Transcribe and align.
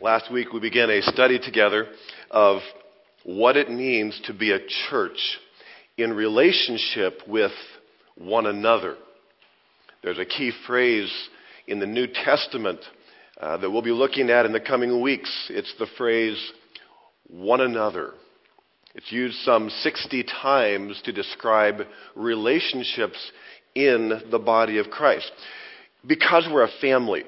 Last 0.00 0.30
week 0.30 0.52
we 0.52 0.60
began 0.60 0.90
a 0.90 1.00
study 1.00 1.38
together 1.38 1.86
of 2.30 2.60
what 3.24 3.56
it 3.56 3.70
means 3.70 4.20
to 4.26 4.34
be 4.34 4.52
a 4.52 4.58
church 4.90 5.38
in 5.96 6.12
relationship 6.12 7.22
with 7.26 7.52
one 8.14 8.44
another. 8.44 8.96
There's 10.02 10.18
a 10.18 10.26
key 10.26 10.52
phrase 10.66 11.10
in 11.66 11.78
the 11.80 11.86
New 11.86 12.08
Testament 12.08 12.80
uh, 13.40 13.56
that 13.56 13.70
we'll 13.70 13.80
be 13.80 13.90
looking 13.90 14.28
at 14.28 14.44
in 14.44 14.52
the 14.52 14.60
coming 14.60 15.00
weeks. 15.00 15.46
It's 15.48 15.74
the 15.78 15.88
phrase 15.96 16.52
one 17.28 17.62
another. 17.62 18.12
It's 18.94 19.10
used 19.10 19.38
some 19.44 19.70
60 19.70 20.24
times 20.24 21.00
to 21.06 21.12
describe 21.12 21.80
relationships 22.14 23.32
in 23.74 24.20
the 24.30 24.38
body 24.38 24.76
of 24.76 24.90
Christ. 24.90 25.32
Because 26.06 26.46
we're 26.52 26.64
a 26.64 26.80
family. 26.82 27.24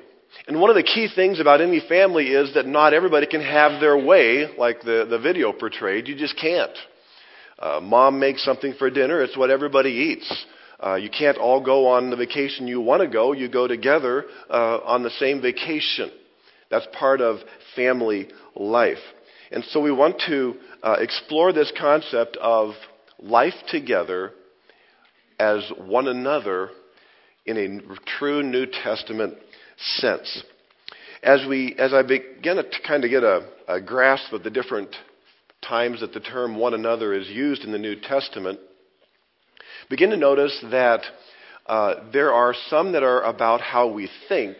And 0.46 0.60
one 0.60 0.70
of 0.70 0.76
the 0.76 0.82
key 0.82 1.08
things 1.14 1.40
about 1.40 1.60
any 1.60 1.80
family 1.80 2.28
is 2.28 2.54
that 2.54 2.66
not 2.66 2.94
everybody 2.94 3.26
can 3.26 3.42
have 3.42 3.80
their 3.80 3.98
way, 3.98 4.46
like 4.56 4.80
the, 4.82 5.06
the 5.08 5.18
video 5.18 5.52
portrayed. 5.52 6.08
You 6.08 6.16
just 6.16 6.38
can't. 6.38 6.76
Uh, 7.58 7.80
mom 7.82 8.20
makes 8.20 8.44
something 8.44 8.74
for 8.78 8.88
dinner, 8.88 9.22
it's 9.22 9.36
what 9.36 9.50
everybody 9.50 9.90
eats. 9.90 10.46
Uh, 10.80 10.94
you 10.94 11.10
can't 11.10 11.38
all 11.38 11.60
go 11.62 11.88
on 11.88 12.08
the 12.10 12.16
vacation 12.16 12.68
you 12.68 12.80
want 12.80 13.02
to 13.02 13.08
go. 13.08 13.32
You 13.32 13.48
go 13.48 13.66
together 13.66 14.24
uh, 14.48 14.78
on 14.84 15.02
the 15.02 15.10
same 15.10 15.42
vacation. 15.42 16.10
That's 16.70 16.86
part 16.96 17.20
of 17.20 17.38
family 17.74 18.28
life. 18.54 18.98
And 19.50 19.64
so 19.70 19.80
we 19.80 19.90
want 19.90 20.22
to 20.28 20.54
uh, 20.82 20.96
explore 21.00 21.52
this 21.52 21.72
concept 21.78 22.36
of 22.40 22.74
life 23.18 23.54
together 23.70 24.32
as 25.40 25.68
one 25.78 26.06
another 26.06 26.70
in 27.44 27.56
a 27.56 28.08
true 28.18 28.42
New 28.42 28.66
Testament 28.66 29.34
sense. 29.78 30.42
As, 31.22 31.44
we, 31.48 31.74
as 31.78 31.92
I 31.92 32.02
begin 32.02 32.56
to 32.56 32.64
kind 32.86 33.04
of 33.04 33.10
get 33.10 33.22
a, 33.22 33.48
a 33.66 33.80
grasp 33.80 34.32
of 34.32 34.42
the 34.42 34.50
different 34.50 34.94
times 35.66 36.00
that 36.00 36.12
the 36.12 36.20
term 36.20 36.56
one 36.56 36.74
another 36.74 37.12
is 37.14 37.28
used 37.28 37.64
in 37.64 37.72
the 37.72 37.78
New 37.78 37.96
Testament, 38.00 38.60
begin 39.90 40.10
to 40.10 40.16
notice 40.16 40.64
that 40.70 41.02
uh, 41.66 41.94
there 42.12 42.32
are 42.32 42.54
some 42.68 42.92
that 42.92 43.02
are 43.02 43.22
about 43.22 43.60
how 43.60 43.90
we 43.90 44.08
think, 44.28 44.56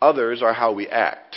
others 0.00 0.42
are 0.42 0.52
how 0.52 0.72
we 0.72 0.88
act. 0.88 1.36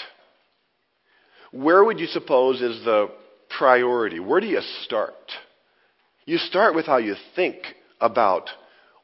Where 1.51 1.83
would 1.83 1.99
you 1.99 2.07
suppose 2.07 2.61
is 2.61 2.83
the 2.83 3.09
priority? 3.57 4.19
Where 4.19 4.41
do 4.41 4.47
you 4.47 4.61
start? 4.83 5.13
You 6.25 6.37
start 6.37 6.75
with 6.75 6.85
how 6.85 6.97
you 6.97 7.15
think 7.35 7.57
about 8.01 8.49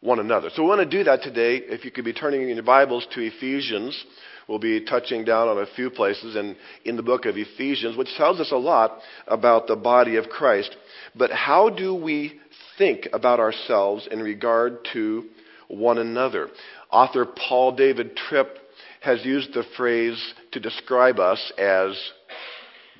one 0.01 0.19
another. 0.19 0.49
So 0.53 0.63
we 0.63 0.69
want 0.69 0.81
to 0.81 0.97
do 0.97 1.03
that 1.03 1.21
today. 1.21 1.57
If 1.57 1.85
you 1.85 1.91
could 1.91 2.05
be 2.05 2.13
turning 2.13 2.41
in 2.41 2.49
your 2.49 2.63
Bibles 2.63 3.07
to 3.13 3.21
Ephesians, 3.21 4.03
we'll 4.47 4.59
be 4.59 4.83
touching 4.83 5.23
down 5.23 5.47
on 5.47 5.59
a 5.59 5.67
few 5.75 5.91
places 5.91 6.35
in, 6.35 6.55
in 6.83 6.97
the 6.97 7.03
book 7.03 7.25
of 7.25 7.37
Ephesians, 7.37 7.95
which 7.95 8.13
tells 8.17 8.39
us 8.39 8.51
a 8.51 8.57
lot 8.57 8.99
about 9.27 9.67
the 9.67 9.75
body 9.75 10.17
of 10.17 10.27
Christ. 10.27 10.75
But 11.15 11.31
how 11.31 11.69
do 11.69 11.93
we 11.93 12.39
think 12.79 13.07
about 13.13 13.39
ourselves 13.39 14.07
in 14.11 14.21
regard 14.21 14.79
to 14.93 15.25
one 15.67 15.99
another? 15.99 16.49
Author 16.91 17.25
Paul 17.25 17.75
David 17.75 18.17
Tripp 18.17 18.57
has 19.01 19.23
used 19.23 19.53
the 19.53 19.63
phrase 19.77 20.33
to 20.51 20.59
describe 20.59 21.19
us 21.19 21.51
as 21.59 21.95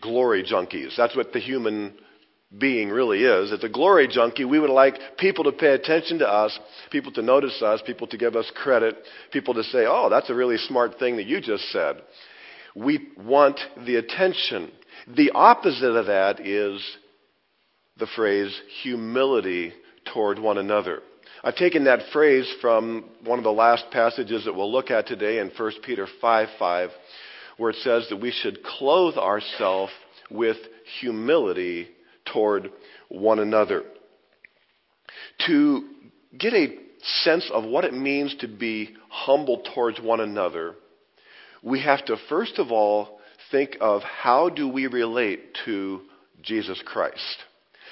glory 0.02 0.44
junkies. 0.44 0.96
That's 0.96 1.16
what 1.16 1.34
the 1.34 1.40
human 1.40 1.96
being 2.58 2.90
really 2.90 3.24
is. 3.24 3.52
As 3.52 3.64
a 3.64 3.70
glory 3.70 4.08
junkie, 4.08 4.46
we 4.46 4.60
would 4.60 4.70
like 4.70 4.96
people 5.18 5.46
to 5.46 5.52
pay 5.52 5.74
attention 5.74 6.20
to 6.20 6.28
us, 6.28 6.58
people 6.92 7.12
to 7.14 7.22
notice 7.22 7.62
us, 7.62 7.82
people 7.86 8.08
to 8.08 8.18
give 8.18 8.36
us 8.36 8.52
credit, 8.56 8.98
people 9.32 9.54
to 9.54 9.64
say, 9.64 9.86
oh, 9.88 10.10
that's 10.10 10.30
a 10.30 10.36
really 10.36 10.58
smart 10.58 11.00
thing 11.00 11.16
that 11.18 11.28
you 11.28 11.40
just 11.40 11.72
said. 11.72 12.02
We 12.76 13.08
want 13.18 13.60
the 13.86 13.96
attention. 13.96 14.72
The 15.16 15.32
opposite 15.32 15.96
of 15.96 16.08
that 16.08 16.46
is 16.46 16.82
the 17.98 18.08
phrase 18.16 18.54
humility 18.82 19.74
toward 20.14 20.40
one 20.40 20.58
another. 20.58 21.02
I've 21.44 21.56
taken 21.56 21.86
that 21.86 22.12
phrase 22.12 22.54
from 22.62 23.06
one 23.24 23.40
of 23.40 23.44
the 23.44 23.52
last 23.52 23.86
passages 23.92 24.46
that 24.46 24.54
we'll 24.54 24.72
look 24.72 24.92
at 24.92 25.08
today 25.08 25.40
in 25.40 25.52
1 25.58 25.72
Peter 25.84 26.08
5 26.20 26.50
5, 26.60 26.90
where 27.58 27.72
it 27.72 27.78
says 27.78 28.08
that 28.10 28.22
we 28.22 28.32
should 28.32 28.64
clothe 28.64 29.18
ourselves 29.18 29.92
with 30.30 30.58
humility 31.00 31.88
toward 32.26 32.72
one 33.10 33.40
another. 33.40 33.84
To 35.48 35.88
get 36.38 36.54
a 36.54 36.78
sense 37.24 37.50
of 37.52 37.64
what 37.64 37.86
it 37.86 37.94
means 37.94 38.36
to 38.40 38.48
be 38.48 38.96
humble 39.10 39.64
towards 39.74 40.00
one 40.00 40.20
another, 40.20 40.76
we 41.64 41.82
have 41.82 42.06
to 42.06 42.18
first 42.30 42.58
of 42.58 42.72
all 42.72 43.20
think 43.52 43.78
of 43.82 44.02
how 44.04 44.50
do 44.50 44.68
we 44.68 44.88
relate 44.88 45.58
to 45.66 46.02
Jesus 46.42 46.82
Christ. 46.86 47.38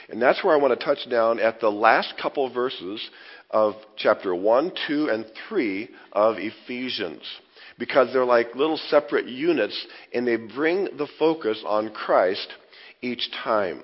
And 0.09 0.21
that's 0.21 0.43
where 0.43 0.55
I 0.55 0.59
want 0.59 0.77
to 0.77 0.83
touch 0.83 1.07
down 1.09 1.39
at 1.39 1.59
the 1.59 1.69
last 1.69 2.15
couple 2.19 2.51
verses 2.51 3.09
of 3.51 3.75
chapter 3.97 4.33
1, 4.33 4.71
2, 4.87 5.09
and 5.09 5.25
3 5.47 5.89
of 6.13 6.35
Ephesians. 6.39 7.21
Because 7.77 8.11
they're 8.11 8.25
like 8.25 8.55
little 8.55 8.79
separate 8.89 9.27
units 9.27 9.87
and 10.13 10.27
they 10.27 10.35
bring 10.35 10.85
the 10.97 11.07
focus 11.17 11.63
on 11.65 11.91
Christ 11.91 12.53
each 13.01 13.29
time. 13.43 13.83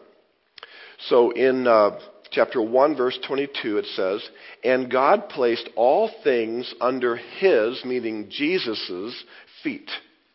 So 1.00 1.31
in 1.31 1.67
uh, 1.67 2.00
chapter 2.31 2.61
1, 2.61 2.95
verse 2.95 3.17
22, 3.28 3.78
it 3.78 3.85
says, 3.95 4.28
And 4.63 4.91
God 4.91 5.29
placed 5.29 5.69
all 5.75 6.09
things 6.23 6.73
under 6.81 7.16
his, 7.16 7.83
meaning 7.85 8.28
Jesus' 8.29 9.23
feet. 9.63 9.89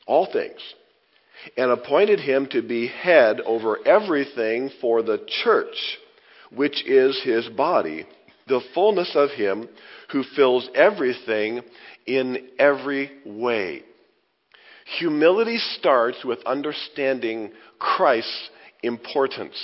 All 0.06 0.28
things. 0.30 0.60
And 1.56 1.70
appointed 1.70 2.20
him 2.20 2.46
to 2.50 2.62
be 2.62 2.88
head 2.88 3.40
over 3.40 3.78
everything 3.86 4.70
for 4.80 5.02
the 5.02 5.26
church, 5.42 5.98
which 6.54 6.84
is 6.86 7.20
his 7.24 7.48
body, 7.48 8.06
the 8.46 8.60
fullness 8.74 9.12
of 9.14 9.30
him 9.30 9.68
who 10.12 10.24
fills 10.36 10.68
everything 10.74 11.62
in 12.06 12.48
every 12.58 13.10
way. 13.24 13.82
Humility 14.98 15.58
starts 15.78 16.24
with 16.24 16.40
understanding 16.44 17.52
Christ's 17.78 18.50
importance. 18.82 19.56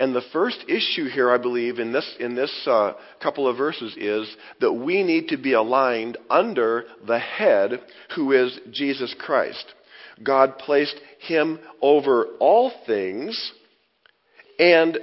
And 0.00 0.14
the 0.14 0.22
first 0.32 0.64
issue 0.66 1.10
here, 1.10 1.30
I 1.30 1.36
believe, 1.36 1.78
in 1.78 1.92
this, 1.92 2.16
in 2.18 2.34
this 2.34 2.66
uh, 2.66 2.94
couple 3.22 3.46
of 3.46 3.58
verses 3.58 3.94
is 3.98 4.34
that 4.60 4.72
we 4.72 5.02
need 5.02 5.28
to 5.28 5.36
be 5.36 5.52
aligned 5.52 6.16
under 6.30 6.86
the 7.06 7.18
head 7.18 7.82
who 8.16 8.32
is 8.32 8.58
Jesus 8.72 9.14
Christ. 9.18 9.74
God 10.22 10.56
placed 10.56 10.98
him 11.18 11.58
over 11.82 12.28
all 12.40 12.72
things, 12.86 13.52
and 14.58 14.98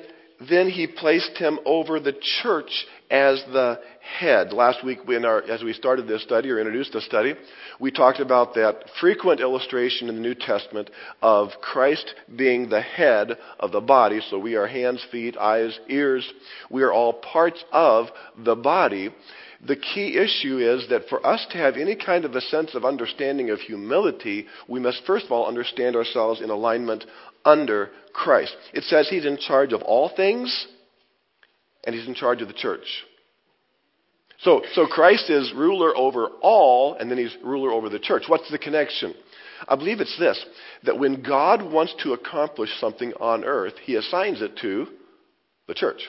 then 0.50 0.70
he 0.70 0.88
placed 0.88 1.38
him 1.38 1.60
over 1.66 2.00
the 2.00 2.16
church 2.42 2.86
as 3.10 3.44
the 3.52 3.80
head. 4.20 4.54
Last 4.54 4.84
week, 4.86 5.00
our, 5.08 5.42
as 5.44 5.64
we 5.64 5.74
started 5.74 6.08
this 6.08 6.24
study 6.24 6.50
or 6.50 6.60
introduced 6.60 6.94
the 6.94 7.02
study, 7.02 7.34
we 7.80 7.92
talked 7.92 8.20
about 8.20 8.54
that 8.56 8.84
frequent 9.00 9.40
illustration 9.40 10.10
in 10.10 10.16
the 10.16 10.22
New 10.22 10.36
Testament 10.36 10.90
of 11.22 11.50
Christ 11.62 12.14
being 12.36 12.70
the 12.70 12.82
head 12.82 13.38
of 13.60 13.72
the 13.72 13.82
body. 13.82 14.22
So 14.30 14.38
we 14.38 14.56
are 14.56 14.68
hands, 14.68 15.06
feet, 15.12 15.38
eyes, 15.38 15.78
ears. 15.90 16.32
We 16.70 16.84
are 16.84 16.94
all 16.94 17.14
parts 17.14 17.64
of 17.72 18.08
the 18.38 18.56
body. 18.56 19.12
The 19.66 19.76
key 19.76 20.18
issue 20.18 20.60
is 20.60 20.88
that 20.90 21.10
for 21.10 21.26
us 21.26 21.46
to 21.50 21.58
have 21.58 21.78
any 21.78 21.96
kind 21.96 22.26
of 22.26 22.36
a 22.36 22.42
sense 22.42 22.76
of 22.76 22.86
understanding 22.86 23.50
of 23.50 23.60
humility, 23.60 24.46
we 24.68 24.80
must 24.80 25.04
first 25.08 25.26
of 25.26 25.32
all 25.32 25.48
understand 25.48 25.96
ourselves 25.96 26.42
in 26.42 26.52
alignment 26.52 27.06
under 27.48 27.90
Christ. 28.14 28.56
It 28.74 28.84
says 28.84 29.08
He's 29.10 29.26
in 29.26 29.38
charge 29.38 29.74
of 29.74 29.82
all 29.82 30.12
things, 30.16 30.68
and 31.86 31.96
He's 31.96 32.08
in 32.08 32.14
charge 32.14 32.42
of 32.42 32.48
the 32.48 32.54
church. 32.54 32.86
So, 34.42 34.62
so 34.74 34.86
Christ 34.86 35.30
is 35.30 35.52
ruler 35.56 35.96
over 35.98 36.28
all, 36.42 36.96
and 36.96 37.10
then 37.10 37.18
He's 37.18 37.36
ruler 37.44 37.72
over 37.72 37.90
the 37.90 38.00
church. 38.00 38.24
What's 38.28 38.52
the 38.52 38.60
connection? 38.60 39.16
I 39.68 39.76
believe 39.76 40.00
it's 40.02 40.20
this 40.20 40.44
that 40.84 41.00
when 41.00 41.24
God 41.24 41.64
wants 41.64 41.96
to 42.04 42.14
accomplish 42.14 42.70
something 42.80 43.14
on 43.20 43.44
earth, 43.44 43.74
He 43.84 43.96
assigns 43.96 44.42
it 44.42 44.58
to 44.62 44.88
the 45.68 45.74
church, 45.74 46.02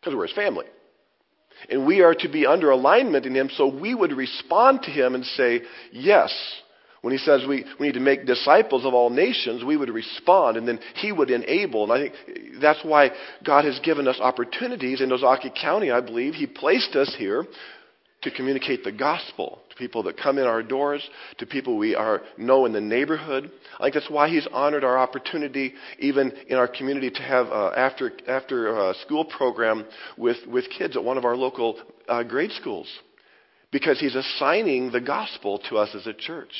because 0.00 0.14
we're 0.14 0.26
His 0.26 0.36
family. 0.36 0.66
And 1.70 1.86
we 1.86 2.00
are 2.00 2.14
to 2.16 2.28
be 2.28 2.44
under 2.44 2.70
alignment 2.70 3.24
in 3.24 3.36
Him 3.36 3.48
so 3.54 3.68
we 3.68 3.94
would 3.94 4.12
respond 4.12 4.82
to 4.82 4.90
Him 4.90 5.14
and 5.14 5.24
say, 5.24 5.60
Yes. 5.92 6.34
When 7.02 7.12
He 7.12 7.18
says 7.18 7.42
we, 7.46 7.64
we 7.78 7.86
need 7.86 7.94
to 7.94 8.00
make 8.00 8.26
disciples 8.26 8.84
of 8.84 8.94
all 8.94 9.10
nations, 9.10 9.64
we 9.64 9.76
would 9.76 9.90
respond 9.90 10.56
and 10.56 10.66
then 10.66 10.80
He 10.94 11.12
would 11.12 11.30
enable. 11.30 11.84
And 11.84 11.92
I 11.92 11.98
think 11.98 12.60
that's 12.60 12.82
why 12.82 13.10
God 13.44 13.64
has 13.64 13.78
given 13.80 14.08
us 14.08 14.18
opportunities 14.20 15.00
in 15.00 15.10
Ozaukee 15.10 15.54
County, 15.60 15.90
I 15.90 16.00
believe. 16.00 16.34
He 16.34 16.46
placed 16.46 16.96
us 16.96 17.14
here 17.18 17.44
to 18.22 18.30
communicate 18.30 18.84
the 18.84 18.92
gospel 18.92 19.58
to 19.68 19.76
people 19.76 20.04
that 20.04 20.16
come 20.16 20.38
in 20.38 20.44
our 20.44 20.62
doors, 20.62 21.02
to 21.38 21.46
people 21.46 21.76
we 21.76 21.94
are, 21.94 22.22
know 22.38 22.66
in 22.66 22.72
the 22.72 22.80
neighborhood. 22.80 23.50
I 23.80 23.84
think 23.84 23.94
that's 23.94 24.10
why 24.10 24.28
he's 24.28 24.46
honored 24.52 24.84
our 24.84 24.96
opportunity, 24.96 25.74
even 25.98 26.32
in 26.46 26.56
our 26.56 26.68
community, 26.68 27.10
to 27.10 27.22
have 27.22 27.48
uh, 27.48 27.72
after 27.76 28.12
after 28.28 28.78
uh, 28.78 28.94
school 29.02 29.24
program 29.24 29.84
with 30.16 30.36
with 30.46 30.66
kids 30.70 30.96
at 30.96 31.02
one 31.02 31.18
of 31.18 31.24
our 31.24 31.36
local 31.36 31.80
uh, 32.08 32.22
grade 32.22 32.52
schools, 32.52 32.86
because 33.72 33.98
he's 33.98 34.14
assigning 34.14 34.92
the 34.92 35.00
gospel 35.00 35.60
to 35.68 35.76
us 35.76 35.92
as 35.96 36.06
a 36.06 36.14
church. 36.14 36.52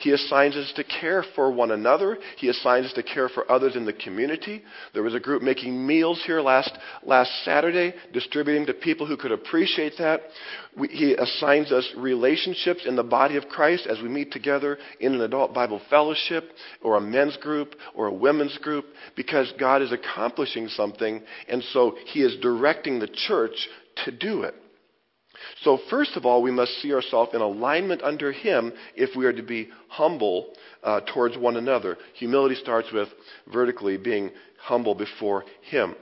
He 0.00 0.12
assigns 0.12 0.56
us 0.56 0.72
to 0.76 0.84
care 0.84 1.22
for 1.34 1.52
one 1.52 1.70
another. 1.70 2.16
He 2.38 2.48
assigns 2.48 2.86
us 2.86 2.92
to 2.94 3.02
care 3.02 3.28
for 3.28 3.50
others 3.50 3.76
in 3.76 3.84
the 3.84 3.92
community. 3.92 4.62
There 4.94 5.02
was 5.02 5.14
a 5.14 5.20
group 5.20 5.42
making 5.42 5.86
meals 5.86 6.22
here 6.26 6.40
last, 6.40 6.72
last 7.04 7.30
Saturday, 7.44 7.94
distributing 8.12 8.64
to 8.66 8.72
people 8.72 9.06
who 9.06 9.18
could 9.18 9.30
appreciate 9.30 9.94
that. 9.98 10.22
We, 10.74 10.88
he 10.88 11.14
assigns 11.14 11.70
us 11.70 11.86
relationships 11.96 12.86
in 12.86 12.96
the 12.96 13.02
body 13.02 13.36
of 13.36 13.48
Christ 13.48 13.86
as 13.86 14.00
we 14.00 14.08
meet 14.08 14.32
together 14.32 14.78
in 15.00 15.14
an 15.14 15.20
adult 15.20 15.52
Bible 15.52 15.82
fellowship 15.90 16.50
or 16.82 16.96
a 16.96 17.00
men's 17.00 17.36
group 17.36 17.74
or 17.94 18.06
a 18.06 18.14
women's 18.14 18.56
group 18.58 18.86
because 19.16 19.52
God 19.60 19.82
is 19.82 19.92
accomplishing 19.92 20.68
something 20.68 21.22
and 21.46 21.62
so 21.72 21.96
He 22.06 22.22
is 22.22 22.40
directing 22.40 23.00
the 23.00 23.08
church 23.08 23.68
to 24.04 24.12
do 24.12 24.44
it. 24.44 24.54
So, 25.62 25.78
first 25.88 26.16
of 26.16 26.26
all, 26.26 26.42
we 26.42 26.50
must 26.50 26.80
see 26.80 26.92
ourselves 26.92 27.32
in 27.34 27.40
alignment 27.40 28.02
under 28.02 28.32
Him 28.32 28.72
if 28.94 29.16
we 29.16 29.26
are 29.26 29.32
to 29.32 29.42
be 29.42 29.68
humble 29.88 30.52
uh, 30.82 31.00
towards 31.12 31.36
one 31.36 31.56
another. 31.56 31.96
Humility 32.14 32.54
starts 32.56 32.92
with 32.92 33.08
vertically 33.52 33.96
being 33.96 34.30
humble 34.58 34.94
before 34.94 35.44
Him. 35.62 35.94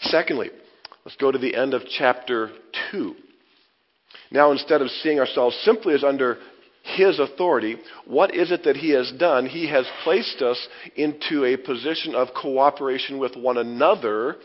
Secondly, 0.00 0.50
let's 1.04 1.16
go 1.16 1.32
to 1.32 1.38
the 1.38 1.54
end 1.54 1.74
of 1.74 1.82
chapter 1.98 2.50
2. 2.92 3.14
Now, 4.30 4.52
instead 4.52 4.82
of 4.82 4.90
seeing 4.90 5.18
ourselves 5.18 5.56
simply 5.64 5.94
as 5.94 6.04
under 6.04 6.38
his 6.96 7.18
authority, 7.18 7.76
what 8.06 8.34
is 8.34 8.50
it 8.50 8.64
that 8.64 8.76
He 8.76 8.90
has 8.90 9.12
done? 9.18 9.46
He 9.46 9.68
has 9.68 9.86
placed 10.04 10.40
us 10.40 10.68
into 10.96 11.44
a 11.44 11.56
position 11.56 12.14
of 12.14 12.28
cooperation 12.40 13.18
with 13.18 13.36
one 13.36 13.58
another, 13.58 14.36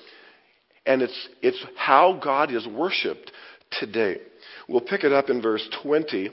and 0.85 1.01
it's, 1.01 1.29
it's 1.41 1.63
how 1.77 2.19
God 2.21 2.51
is 2.51 2.67
worshiped 2.67 3.31
today. 3.79 4.17
We'll 4.67 4.81
pick 4.81 5.03
it 5.03 5.11
up 5.11 5.29
in 5.29 5.41
verse 5.41 5.67
20, 5.83 6.29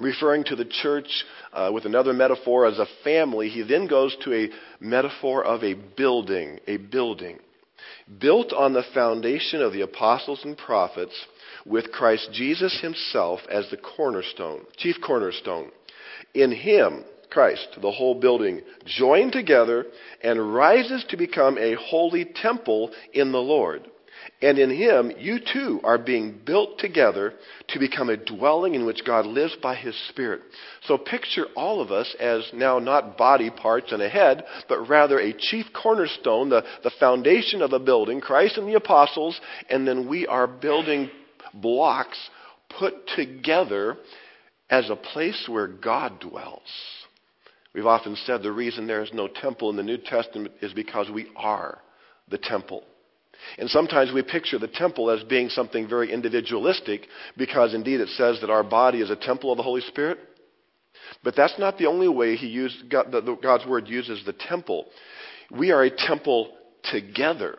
referring 0.00 0.44
to 0.44 0.56
the 0.56 0.64
church 0.64 1.24
uh, 1.52 1.70
with 1.72 1.84
another 1.84 2.12
metaphor 2.12 2.66
as 2.66 2.78
a 2.78 2.86
family. 3.04 3.48
He 3.48 3.62
then 3.62 3.86
goes 3.86 4.16
to 4.24 4.34
a 4.34 4.50
metaphor 4.80 5.44
of 5.44 5.62
a 5.62 5.74
building, 5.74 6.60
a 6.66 6.76
building. 6.76 7.38
Built 8.18 8.52
on 8.52 8.72
the 8.72 8.84
foundation 8.94 9.60
of 9.62 9.72
the 9.72 9.82
apostles 9.82 10.40
and 10.44 10.56
prophets, 10.56 11.14
with 11.64 11.90
Christ 11.90 12.30
Jesus 12.32 12.80
himself 12.80 13.40
as 13.50 13.68
the 13.70 13.76
cornerstone, 13.76 14.60
chief 14.76 14.96
cornerstone. 15.04 15.70
In 16.32 16.52
him, 16.52 17.04
Christ, 17.30 17.78
the 17.82 17.90
whole 17.90 18.18
building, 18.20 18.60
joined 18.86 19.32
together 19.32 19.86
and 20.22 20.54
rises 20.54 21.04
to 21.08 21.16
become 21.16 21.58
a 21.58 21.74
holy 21.74 22.24
temple 22.24 22.92
in 23.12 23.32
the 23.32 23.38
Lord. 23.38 23.82
And 24.42 24.58
in 24.58 24.70
him, 24.70 25.12
you 25.18 25.38
too 25.40 25.80
are 25.82 25.98
being 25.98 26.40
built 26.44 26.78
together 26.78 27.34
to 27.68 27.78
become 27.78 28.10
a 28.10 28.16
dwelling 28.16 28.74
in 28.74 28.84
which 28.84 29.04
God 29.04 29.24
lives 29.24 29.56
by 29.62 29.74
his 29.74 29.96
Spirit. 30.08 30.42
So 30.84 30.98
picture 30.98 31.46
all 31.56 31.80
of 31.80 31.90
us 31.90 32.14
as 32.20 32.48
now 32.52 32.78
not 32.78 33.16
body 33.16 33.50
parts 33.50 33.92
and 33.92 34.02
a 34.02 34.08
head, 34.08 34.44
but 34.68 34.88
rather 34.88 35.18
a 35.18 35.32
chief 35.32 35.66
cornerstone, 35.72 36.50
the, 36.50 36.64
the 36.82 36.92
foundation 37.00 37.62
of 37.62 37.72
a 37.72 37.78
building, 37.78 38.20
Christ 38.20 38.58
and 38.58 38.68
the 38.68 38.74
apostles, 38.74 39.40
and 39.70 39.88
then 39.88 40.08
we 40.08 40.26
are 40.26 40.46
building 40.46 41.10
blocks 41.54 42.18
put 42.78 42.94
together 43.16 43.96
as 44.68 44.90
a 44.90 44.96
place 44.96 45.46
where 45.48 45.68
God 45.68 46.20
dwells. 46.20 46.60
We've 47.74 47.86
often 47.86 48.16
said 48.24 48.42
the 48.42 48.52
reason 48.52 48.86
there 48.86 49.02
is 49.02 49.12
no 49.12 49.28
temple 49.28 49.70
in 49.70 49.76
the 49.76 49.82
New 49.82 49.98
Testament 49.98 50.54
is 50.62 50.72
because 50.72 51.10
we 51.10 51.26
are 51.36 51.78
the 52.28 52.38
temple. 52.38 52.84
And 53.58 53.68
sometimes 53.70 54.12
we 54.12 54.22
picture 54.22 54.58
the 54.58 54.68
temple 54.68 55.10
as 55.10 55.22
being 55.24 55.48
something 55.48 55.88
very 55.88 56.12
individualistic 56.12 57.06
because 57.36 57.74
indeed 57.74 58.00
it 58.00 58.08
says 58.10 58.40
that 58.40 58.50
our 58.50 58.64
body 58.64 59.00
is 59.00 59.10
a 59.10 59.16
temple 59.16 59.50
of 59.50 59.56
the 59.56 59.62
Holy 59.62 59.80
Spirit. 59.82 60.18
But 61.22 61.36
that's 61.36 61.58
not 61.58 61.78
the 61.78 61.86
only 61.86 62.08
way 62.08 62.36
he 62.36 62.46
used, 62.46 62.90
God, 62.90 63.12
the, 63.12 63.38
God's 63.42 63.66
word 63.66 63.88
uses 63.88 64.24
the 64.24 64.32
temple. 64.32 64.86
We 65.50 65.70
are 65.70 65.84
a 65.84 65.90
temple 65.90 66.52
together. 66.90 67.58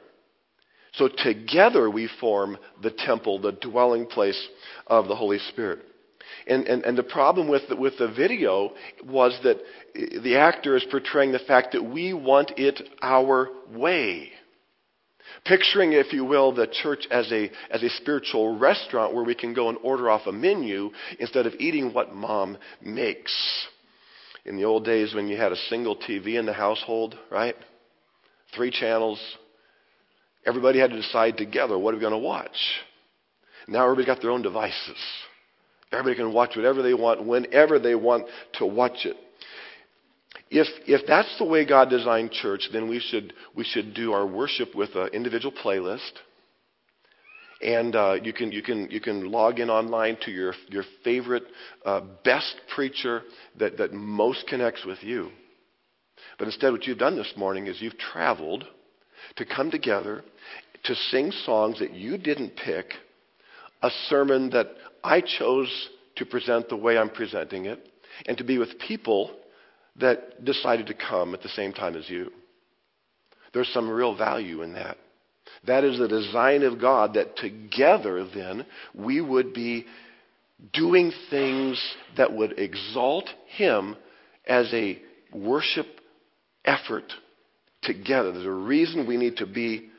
So 0.94 1.10
together 1.10 1.90
we 1.90 2.10
form 2.19 2.57
the 2.81 2.92
temple, 2.92 3.40
the 3.40 3.51
dwelling 3.51 4.07
place 4.07 4.48
of 4.88 5.07
the 5.07 5.16
Holy 5.16 5.40
Spirit. 5.50 5.80
And, 6.48 6.66
and, 6.68 6.83
and 6.83 6.98
the 6.98 7.04
problem 7.04 7.48
with 7.48 7.63
the, 7.69 7.75
with 7.75 7.98
the 7.98 8.07
video 8.07 8.72
was 9.06 9.38
that 9.44 9.57
the 10.24 10.38
actor 10.38 10.75
is 10.75 10.86
portraying 10.90 11.31
the 11.31 11.40
fact 11.40 11.74
that 11.74 11.83
we 11.83 12.13
want 12.13 12.51
it 12.57 12.81
our 13.01 13.50
way. 13.69 14.31
Picturing, 15.45 15.94
if 15.94 16.13
you 16.13 16.25
will, 16.25 16.51
the 16.53 16.68
church 16.68 17.07
as 17.12 17.31
a, 17.31 17.51
as 17.69 17.83
a 17.83 17.89
spiritual 17.89 18.57
restaurant 18.57 19.13
where 19.13 19.24
we 19.24 19.35
can 19.35 19.53
go 19.53 19.69
and 19.69 19.77
order 19.83 20.09
off 20.09 20.27
a 20.27 20.31
menu 20.31 20.91
instead 21.19 21.45
of 21.45 21.53
eating 21.59 21.94
what 21.94 22.13
mom 22.13 22.57
makes. 22.81 23.68
In 24.45 24.56
the 24.56 24.65
old 24.65 24.85
days 24.85 25.13
when 25.13 25.27
you 25.27 25.38
had 25.38 25.51
a 25.51 25.57
single 25.69 25.95
TV 25.95 26.39
in 26.39 26.45
the 26.45 26.53
household, 26.53 27.15
right? 27.29 27.56
Three 28.56 28.71
channels. 28.71 29.19
Everybody 30.45 30.79
had 30.79 30.91
to 30.91 31.01
decide 31.01 31.38
together 31.38 31.77
what 31.77 31.94
are 31.94 31.97
we 31.97 32.01
going 32.01 32.13
to 32.13 32.18
watch. 32.18 32.57
Now 33.68 33.83
everybody's 33.83 34.06
got 34.07 34.21
their 34.21 34.31
own 34.31 34.41
devices. 34.41 34.97
Everybody 35.91 36.15
can 36.15 36.33
watch 36.33 36.56
whatever 36.56 36.81
they 36.81 36.94
want, 36.94 37.25
whenever 37.25 37.80
they 37.80 37.95
want 37.95 38.27
to 38.53 38.65
watch 38.65 39.06
it. 39.06 39.18
If, 40.50 40.68
if 40.88 41.06
that's 41.07 41.38
the 41.38 41.45
way 41.45 41.66
God 41.66 41.89
designed 41.89 42.31
church, 42.31 42.69
then 42.72 42.88
we 42.88 43.00
should, 43.00 43.34
we 43.56 43.63
should 43.63 43.94
do 43.94 44.13
our 44.13 44.25
worship 44.25 44.75
with 44.75 44.95
an 44.95 45.10
individual 45.13 45.54
playlist. 45.63 46.12
And 47.62 47.95
uh, 47.95 48.18
you, 48.22 48.34
can, 48.34 48.51
you, 48.51 48.62
can, 48.62 48.89
you 48.92 49.01
can 49.01 49.31
log 49.31 49.60
in 49.60 49.69
online 49.69 50.18
to 50.22 50.31
your, 50.31 50.54
your 50.69 50.84
favorite, 51.04 51.44
uh, 51.86 52.01
best 52.24 52.56
preacher 52.74 53.24
that, 53.57 53.78
that 53.78 53.94
most 53.94 54.45
connects 54.48 54.86
with 54.86 55.04
you. 55.04 55.31
But 56.38 56.45
instead, 56.45 56.72
what 56.72 56.86
you've 56.86 57.00
done 57.00 57.16
this 57.16 57.33
morning 57.36 57.68
is 57.68 57.81
you've 57.81 57.98
traveled 57.98 58.66
to 59.38 59.45
come 59.45 59.72
together 59.72 60.24
to 60.83 60.95
sing 60.95 61.31
songs 61.31 61.80
that 61.80 61.94
you 61.94 62.18
didn't 62.18 62.56
pick, 62.56 62.94
a 63.81 63.90
sermon 64.07 64.51
that 64.51 64.68
I 65.04 65.22
chose 65.22 65.90
to 66.16 66.25
present 66.25 66.69
the 66.69 66.75
way 66.75 66.98
I'm 66.98 67.10
presenting 67.10 67.66
it, 67.66 67.80
and 68.28 68.38
to 68.38 68.44
be 68.44 68.57
with 68.57 68.80
people 68.80 69.31
that 69.99 70.44
decided 70.45 70.88
to 70.88 70.94
come 70.94 71.33
at 71.33 71.41
the 71.41 71.49
same 71.49 71.73
time 71.73 71.95
as 71.95 72.09
you. 72.09 72.31
There's 73.53 73.71
some 73.73 73.89
real 73.89 74.15
value 74.15 74.61
in 74.61 74.73
that. 74.73 74.97
That 75.65 75.83
is 75.83 75.97
the 75.97 76.07
design 76.07 76.63
of 76.63 76.79
God 76.79 77.13
that 77.15 77.38
together 77.38 78.27
then 78.33 78.65
we 78.94 79.21
would 79.21 79.53
be 79.53 79.85
doing 80.73 81.11
things 81.29 81.81
that 82.17 82.33
would 82.33 82.59
exalt 82.59 83.29
Him 83.47 83.95
as 84.45 84.71
a 84.73 85.01
worship 85.33 85.88
effort 86.65 87.11
together. 87.81 88.31
There's 88.31 88.45
a 88.45 88.51
reason 88.51 89.07
we 89.07 89.18
need 89.18 89.37
to 89.37 89.45
be 89.45 89.89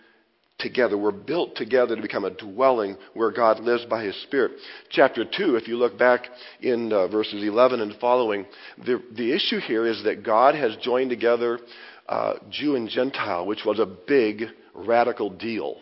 together. 0.58 0.98
We're 0.98 1.12
built 1.12 1.54
together 1.56 1.94
to 1.94 2.02
become 2.02 2.24
a 2.24 2.30
dwelling 2.30 2.96
where 3.14 3.30
God 3.30 3.60
lives 3.60 3.84
by 3.84 4.04
His 4.04 4.20
Spirit. 4.22 4.52
Chapter 4.90 5.24
2, 5.24 5.56
if 5.56 5.68
you 5.68 5.76
look 5.76 5.98
back 5.98 6.26
in 6.60 6.92
uh, 6.92 7.08
verses 7.08 7.44
11 7.44 7.80
and 7.80 7.94
following, 8.00 8.44
the, 8.84 9.02
the 9.12 9.32
issue 9.32 9.60
here 9.60 9.86
is 9.86 10.02
that 10.04 10.24
God 10.24 10.54
has 10.54 10.76
joined 10.82 11.10
together 11.10 11.60
uh, 12.08 12.34
Jew 12.50 12.74
and 12.74 12.88
Gentile, 12.88 13.46
which 13.46 13.64
was 13.64 13.78
a 13.78 13.86
big, 13.86 14.44
radical 14.74 15.30
deal. 15.30 15.76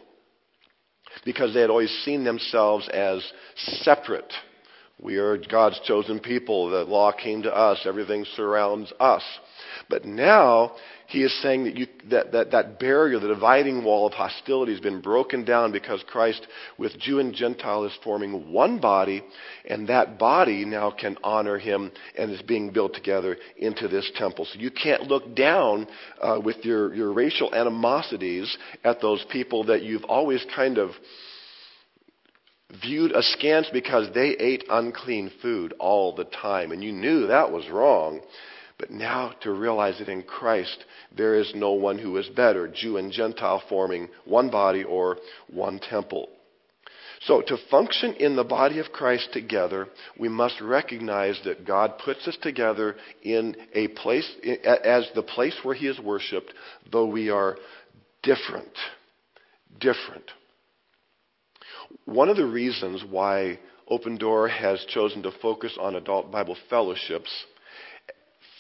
Because 1.25 1.55
they 1.55 1.61
had 1.61 1.71
always 1.71 1.91
seen 2.05 2.25
themselves 2.25 2.89
as 2.93 3.25
separate. 3.83 4.31
We 5.01 5.17
are 5.17 5.39
God's 5.39 5.81
chosen 5.85 6.21
people. 6.21 6.71
The 6.71 6.85
law 6.85 7.13
came 7.13 7.43
to 7.43 7.55
us. 7.55 7.81
Everything 7.87 8.27
surrounds 8.35 8.93
us. 9.01 9.23
But 9.89 10.05
now 10.05 10.73
he 11.07 11.23
is 11.23 11.33
saying 11.41 11.65
that, 11.65 11.77
you, 11.77 11.87
that, 12.11 12.33
that, 12.33 12.51
that 12.51 12.81
barrier, 12.81 13.21
the 13.21 13.29
dividing 13.29 13.85
wall 13.85 14.07
of 14.07 14.13
hostility 14.13 14.73
has 14.73 14.81
been 14.81 15.01
broken 15.01 15.45
down 15.45 15.71
because 15.71 16.03
Christ, 16.09 16.45
with 16.79 16.99
Jew 16.99 17.21
and 17.21 17.33
Gentile, 17.33 17.85
is 17.85 17.97
forming 18.03 18.53
one 18.53 18.81
body, 18.81 19.23
and 19.65 19.89
that 19.89 20.19
body 20.19 20.65
now 20.65 20.91
can 20.91 21.17
honor 21.23 21.59
him 21.59 21.93
and 22.19 22.33
is 22.33 22.43
being 22.43 22.71
built 22.71 22.95
together 22.95 23.37
into 23.57 23.87
this 23.87 24.11
temple. 24.17 24.47
So 24.53 24.59
you 24.59 24.73
can't 24.73 25.05
look 25.05 25.37
down 25.37 25.87
uh, 26.21 26.41
with 26.45 26.65
your, 26.65 26.93
your 26.93 27.13
racial 27.13 27.55
animosities 27.55 28.57
at 28.83 29.01
those 29.01 29.25
people 29.31 29.65
that 29.65 29.83
you've 29.83 30.05
always 30.05 30.45
kind 30.55 30.79
of 30.79 30.91
viewed 32.83 33.13
askance 33.13 33.69
because 33.73 34.13
they 34.13 34.31
ate 34.31 34.65
unclean 34.69 35.31
food 35.41 35.75
all 35.79 36.15
the 36.17 36.25
time, 36.25 36.73
and 36.73 36.83
you 36.83 36.91
knew 36.91 37.29
that 37.29 37.53
was 37.53 37.69
wrong. 37.71 38.21
But 38.79 38.91
now 38.91 39.33
to 39.43 39.53
realize 39.53 39.99
that 39.99 40.09
in 40.09 40.23
Christ 40.23 40.85
there 41.17 41.35
is 41.35 41.53
no 41.55 41.73
one 41.73 41.99
who 41.99 42.17
is 42.19 42.29
better, 42.29 42.69
Jew 42.69 42.99
and 42.99 43.11
Gentile 43.11 43.63
forming 43.69 44.09
one 44.25 44.51
body 44.51 44.85
or 44.85 45.17
one 45.49 45.79
temple. 45.79 46.29
So, 47.23 47.41
to 47.41 47.57
function 47.71 48.15
in 48.15 48.37
the 48.37 48.45
body 48.45 48.79
of 48.79 48.93
Christ 48.93 49.33
together, 49.33 49.89
we 50.19 50.29
must 50.29 50.61
recognize 50.61 51.41
that 51.45 51.67
God 51.67 51.99
puts 52.05 52.29
us 52.29 52.37
together 52.43 52.97
in 53.23 53.57
a 53.73 53.89
place, 53.89 54.31
as 54.85 55.09
the 55.15 55.23
place 55.23 55.57
where 55.63 55.75
He 55.75 55.87
is 55.87 55.99
worshiped, 55.99 56.53
though 56.93 57.07
we 57.07 57.31
are 57.31 57.57
different. 58.23 58.69
Different. 59.81 60.31
One 62.05 62.29
of 62.29 62.37
the 62.37 62.47
reasons 62.47 63.03
why 63.09 63.59
Open 63.89 64.19
Door 64.19 64.49
has 64.49 64.85
chosen 64.89 65.23
to 65.23 65.33
focus 65.41 65.77
on 65.81 65.97
adult 65.97 66.31
Bible 66.31 66.57
fellowships 66.69 67.31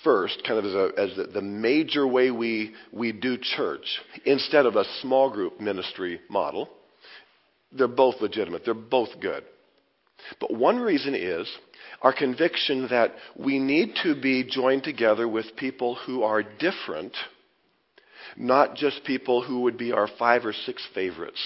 first, 0.07 0.41
kind 0.47 0.61
of 0.61 0.65
as, 0.65 0.75
a, 0.75 0.91
as 0.97 1.17
the, 1.17 1.25
the 1.25 1.43
major 1.43 2.07
way 2.07 2.31
we, 2.31 2.73
we 2.93 3.11
do 3.11 3.37
church, 3.37 4.01
instead 4.25 4.65
of 4.65 4.77
a 4.77 4.85
small 5.03 5.29
group 5.29 5.61
ministry 5.61 6.21
model. 6.31 6.69
They're 7.73 7.89
both 7.89 8.21
legitimate, 8.21 8.65
they're 8.65 8.73
both 8.75 9.09
good. 9.21 9.43
But 10.41 10.55
one 10.55 10.79
reason 10.79 11.17
is 11.17 11.51
our 12.03 12.13
conviction 12.13 12.87
that 12.91 13.15
we 13.37 13.59
need 13.59 13.95
to 14.05 14.15
be 14.15 14.45
joined 14.45 14.85
together 14.85 15.27
with 15.27 15.57
people 15.57 15.97
who 16.07 16.23
are 16.23 16.43
different, 16.43 17.17
not 18.37 18.77
just 18.77 19.05
people 19.05 19.43
who 19.43 19.63
would 19.63 19.77
be 19.77 19.93
our 19.93 20.09
five 20.19 20.45
or 20.45 20.53
six 20.53 20.87
favorites. 20.95 21.43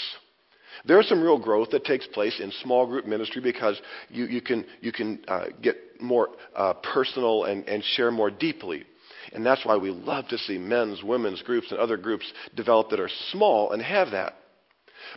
There's 0.85 1.09
some 1.09 1.23
real 1.23 1.39
growth 1.39 1.71
that 1.71 1.85
takes 1.85 2.07
place 2.07 2.39
in 2.41 2.53
small 2.63 2.87
group 2.87 3.07
ministry 3.07 3.41
because 3.41 3.81
you, 4.11 4.27
you 4.27 4.43
can, 4.43 4.67
you 4.81 4.93
can 4.93 5.21
uh, 5.29 5.47
get 5.63 5.77
more 6.03 6.31
uh, 6.55 6.75
personal 6.75 7.45
and, 7.45 7.69
and 7.69 7.83
share 7.85 8.11
more 8.11 8.31
deeply. 8.31 8.85
And 9.33 9.47
that's 9.47 9.65
why 9.65 9.77
we 9.77 9.91
love 9.91 10.29
to 10.29 10.39
see 10.39 10.59
men's, 10.59 11.03
women's 11.03 11.43
groups, 11.43 11.71
and 11.71 11.79
other 11.79 11.97
groups 11.97 12.31
develop 12.57 12.91
that 12.91 13.01
are 13.01 13.11
small 13.31 13.73
and 13.73 13.83
have 13.83 14.11
that. 14.11 14.35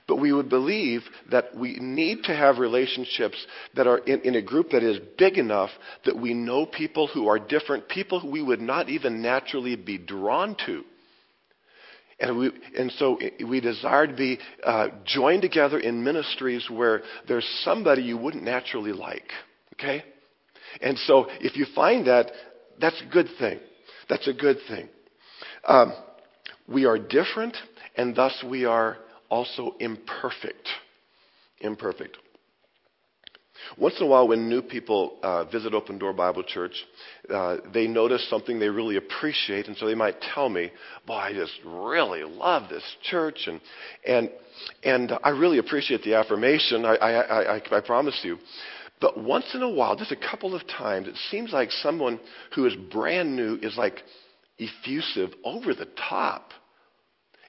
But 0.07 0.17
we 0.17 0.33
would 0.33 0.49
believe 0.49 1.01
that 1.31 1.55
we 1.55 1.75
need 1.79 2.23
to 2.23 2.35
have 2.35 2.57
relationships 2.57 3.45
that 3.75 3.87
are 3.87 3.99
in, 3.99 4.21
in, 4.21 4.35
a 4.35 4.41
group 4.41 4.71
that 4.71 4.83
is 4.83 4.99
big 5.17 5.37
enough 5.37 5.69
that 6.05 6.17
we 6.17 6.33
know 6.33 6.65
people 6.65 7.07
who 7.07 7.27
are 7.27 7.39
different, 7.39 7.87
people 7.89 8.19
who 8.19 8.31
we 8.31 8.41
would 8.41 8.61
not 8.61 8.89
even 8.89 9.21
naturally 9.21 9.75
be 9.75 9.97
drawn 9.97 10.55
to. 10.65 10.83
And, 12.19 12.37
we, 12.37 12.51
and 12.77 12.91
so 12.93 13.19
we 13.45 13.59
desire 13.59 14.07
to 14.07 14.13
be 14.13 14.39
uh, 14.63 14.89
joined 15.05 15.41
together 15.41 15.79
in 15.79 16.03
ministries 16.03 16.69
where 16.69 17.01
there's 17.27 17.47
somebody 17.63 18.03
you 18.03 18.17
wouldn't 18.17 18.43
naturally 18.43 18.93
like. 18.93 19.29
Okay? 19.73 20.03
And 20.81 20.97
so 20.99 21.27
if 21.39 21.55
you 21.55 21.65
find 21.75 22.07
that, 22.07 22.31
that's 22.79 23.01
a 23.01 23.11
good 23.11 23.27
thing. 23.39 23.59
That's 24.09 24.27
a 24.27 24.33
good 24.33 24.57
thing. 24.67 24.89
Um, 25.67 25.93
we 26.67 26.85
are 26.85 26.97
different, 26.97 27.55
and 27.95 28.15
thus 28.15 28.43
we 28.47 28.65
are 28.65 28.97
also 29.29 29.75
imperfect. 29.79 30.67
Imperfect. 31.59 32.17
Once 33.77 33.95
in 33.99 34.05
a 34.05 34.09
while, 34.09 34.27
when 34.27 34.49
new 34.49 34.61
people 34.61 35.17
uh, 35.23 35.45
visit 35.45 35.73
Open 35.73 35.97
Door 35.97 36.13
Bible 36.13 36.43
Church, 36.43 36.73
uh, 37.33 37.57
they 37.73 37.87
notice 37.87 38.27
something 38.29 38.59
they 38.59 38.69
really 38.69 38.97
appreciate, 38.97 39.67
and 39.67 39.77
so 39.77 39.85
they 39.85 39.95
might 39.95 40.19
tell 40.33 40.49
me, 40.49 40.71
"Boy, 41.07 41.13
I 41.13 41.33
just 41.33 41.53
really 41.65 42.23
love 42.23 42.69
this 42.69 42.83
church," 43.03 43.47
and 43.47 43.61
and 44.05 44.29
and 44.83 45.13
I 45.23 45.29
really 45.29 45.59
appreciate 45.59 46.03
the 46.03 46.15
affirmation. 46.15 46.85
I 46.85 46.95
I, 46.95 47.55
I, 47.55 47.61
I 47.77 47.79
promise 47.81 48.19
you. 48.23 48.37
But 49.03 49.21
once 49.21 49.53
in 49.53 49.61
a 49.61 49.69
while, 49.69 49.97
just 49.97 50.13
a 50.13 50.15
couple 50.15 50.55
of 50.55 50.65
times, 50.65 51.09
it 51.09 51.17
seems 51.29 51.51
like 51.51 51.69
someone 51.71 52.21
who 52.55 52.65
is 52.65 52.73
brand 52.89 53.35
new 53.35 53.59
is 53.61 53.75
like 53.75 54.01
effusive, 54.57 55.31
over 55.43 55.73
the 55.73 55.89
top. 56.07 56.51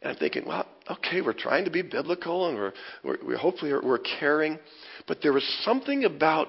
And 0.03 0.11
I'm 0.11 0.17
thinking, 0.17 0.47
well, 0.47 0.67
okay, 0.91 1.21
we're 1.21 1.33
trying 1.33 1.65
to 1.65 1.71
be 1.71 1.83
biblical 1.83 2.49
and 2.49 2.59
we're, 2.59 2.73
we're, 3.05 3.19
we're 3.25 3.37
hopefully 3.37 3.73
we're, 3.73 3.87
we're 3.87 3.99
caring. 4.19 4.59
But 5.07 5.23
there 5.23 5.33
was 5.33 5.45
something 5.65 6.03
about 6.03 6.49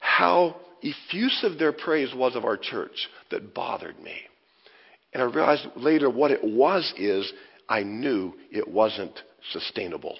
how 0.00 0.56
effusive 0.82 1.56
their 1.56 1.72
praise 1.72 2.12
was 2.12 2.34
of 2.34 2.44
our 2.44 2.56
church 2.56 3.08
that 3.30 3.54
bothered 3.54 4.00
me. 4.00 4.16
And 5.12 5.22
I 5.22 5.26
realized 5.26 5.68
later 5.76 6.10
what 6.10 6.32
it 6.32 6.42
was 6.42 6.92
is 6.98 7.32
I 7.68 7.84
knew 7.84 8.34
it 8.50 8.66
wasn't 8.66 9.16
sustainable. 9.52 10.18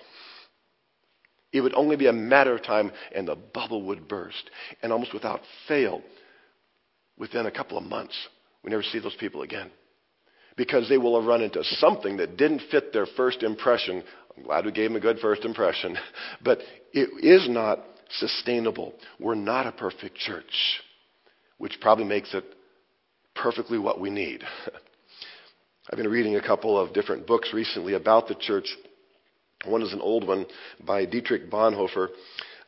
It 1.55 1.63
would 1.63 1.75
only 1.75 1.97
be 1.97 2.09
a 2.09 2.13
matter 2.13 2.55
of 2.55 2.63
time 2.63 2.93
and 3.15 3.27
the 3.27 3.37
bubble 3.37 3.83
would 3.87 4.07
burst. 4.09 4.51
And 4.83 4.93
almost 4.93 5.15
without 5.15 5.41
fail, 5.67 6.03
within 7.17 7.47
a 7.47 7.51
couple 7.51 7.79
of 7.79 7.85
months, 7.85 8.15
we 8.63 8.71
never 8.71 8.83
see 8.83 8.99
those 8.99 9.17
people 9.19 9.41
again. 9.41 9.71
Because 10.57 10.89
they 10.89 10.99
will 10.99 11.19
have 11.19 11.27
run 11.27 11.43
into 11.43 11.65
something 11.65 12.19
that 12.19 12.37
didn't 12.37 12.63
fit 12.71 12.93
their 12.93 13.07
first 13.17 13.43
impression 13.43 14.05
I'm 14.37 14.43
glad 14.43 14.65
we 14.65 14.73
gave 14.73 14.91
them 14.91 14.97
a 14.97 15.01
good 15.01 15.19
first 15.21 15.45
impression. 15.45 15.97
But 16.43 16.59
it 16.93 17.25
is 17.25 17.49
not 17.49 17.81
sustainable. 18.19 18.95
We're 19.19 19.35
not 19.35 19.67
a 19.67 19.73
perfect 19.73 20.17
church, 20.17 20.81
which 21.59 21.79
probably 21.81 22.05
makes 22.05 22.35
it 22.35 22.45
perfectly 23.35 23.79
what 23.79 24.01
we 24.01 24.11
need. 24.11 24.43
I've 25.91 25.99
been 25.99 26.09
reading 26.09 26.37
a 26.37 26.47
couple 26.47 26.79
of 26.79 26.93
different 26.93 27.27
books 27.27 27.51
recently 27.53 27.95
about 27.95 28.29
the 28.29 28.35
church. 28.35 28.67
One 29.67 29.83
is 29.83 29.93
an 29.93 30.01
old 30.01 30.27
one 30.27 30.47
by 30.85 31.05
Dietrich 31.05 31.51
Bonhoeffer, 31.51 32.09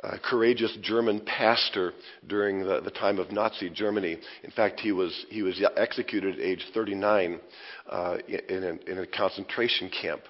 a 0.00 0.18
courageous 0.18 0.76
German 0.82 1.20
pastor 1.20 1.92
during 2.26 2.60
the, 2.64 2.80
the 2.80 2.90
time 2.90 3.18
of 3.18 3.32
Nazi 3.32 3.70
Germany. 3.70 4.18
In 4.44 4.50
fact, 4.50 4.80
he 4.80 4.92
was, 4.92 5.26
he 5.30 5.42
was 5.42 5.62
executed 5.76 6.34
at 6.34 6.40
age 6.40 6.64
39 6.74 7.40
uh, 7.88 8.16
in, 8.28 8.64
a, 8.64 8.90
in 8.90 8.98
a 8.98 9.06
concentration 9.06 9.90
camp. 9.90 10.22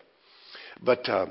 But 0.83 1.09
uh, 1.09 1.27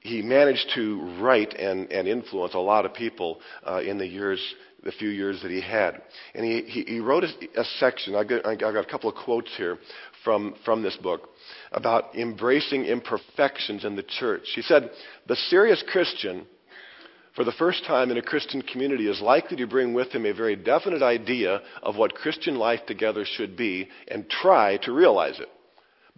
he 0.00 0.22
managed 0.22 0.70
to 0.74 1.00
write 1.20 1.54
and, 1.54 1.90
and 1.90 2.06
influence 2.06 2.54
a 2.54 2.58
lot 2.58 2.86
of 2.86 2.94
people 2.94 3.40
uh, 3.66 3.80
in 3.80 3.98
the 3.98 4.06
years, 4.06 4.40
the 4.84 4.92
few 4.92 5.08
years 5.08 5.42
that 5.42 5.50
he 5.50 5.60
had. 5.60 6.00
And 6.34 6.44
he, 6.44 6.62
he, 6.62 6.82
he 6.84 7.00
wrote 7.00 7.24
a, 7.24 7.60
a 7.60 7.64
section, 7.78 8.14
I 8.14 8.24
got, 8.24 8.46
I 8.46 8.54
got 8.54 8.76
a 8.76 8.84
couple 8.84 9.10
of 9.10 9.16
quotes 9.16 9.50
here 9.56 9.78
from, 10.24 10.54
from 10.64 10.82
this 10.82 10.96
book, 10.96 11.30
about 11.72 12.14
embracing 12.14 12.84
imperfections 12.84 13.84
in 13.84 13.96
the 13.96 14.02
church. 14.02 14.42
He 14.54 14.62
said, 14.62 14.90
The 15.26 15.36
serious 15.36 15.82
Christian, 15.90 16.46
for 17.34 17.44
the 17.44 17.52
first 17.52 17.84
time 17.84 18.10
in 18.10 18.18
a 18.18 18.22
Christian 18.22 18.62
community, 18.62 19.08
is 19.08 19.20
likely 19.20 19.56
to 19.56 19.66
bring 19.66 19.94
with 19.94 20.12
him 20.12 20.26
a 20.26 20.32
very 20.32 20.56
definite 20.56 21.02
idea 21.02 21.60
of 21.82 21.96
what 21.96 22.14
Christian 22.14 22.56
life 22.56 22.80
together 22.86 23.24
should 23.24 23.56
be 23.56 23.88
and 24.08 24.28
try 24.28 24.76
to 24.82 24.92
realize 24.92 25.40
it. 25.40 25.48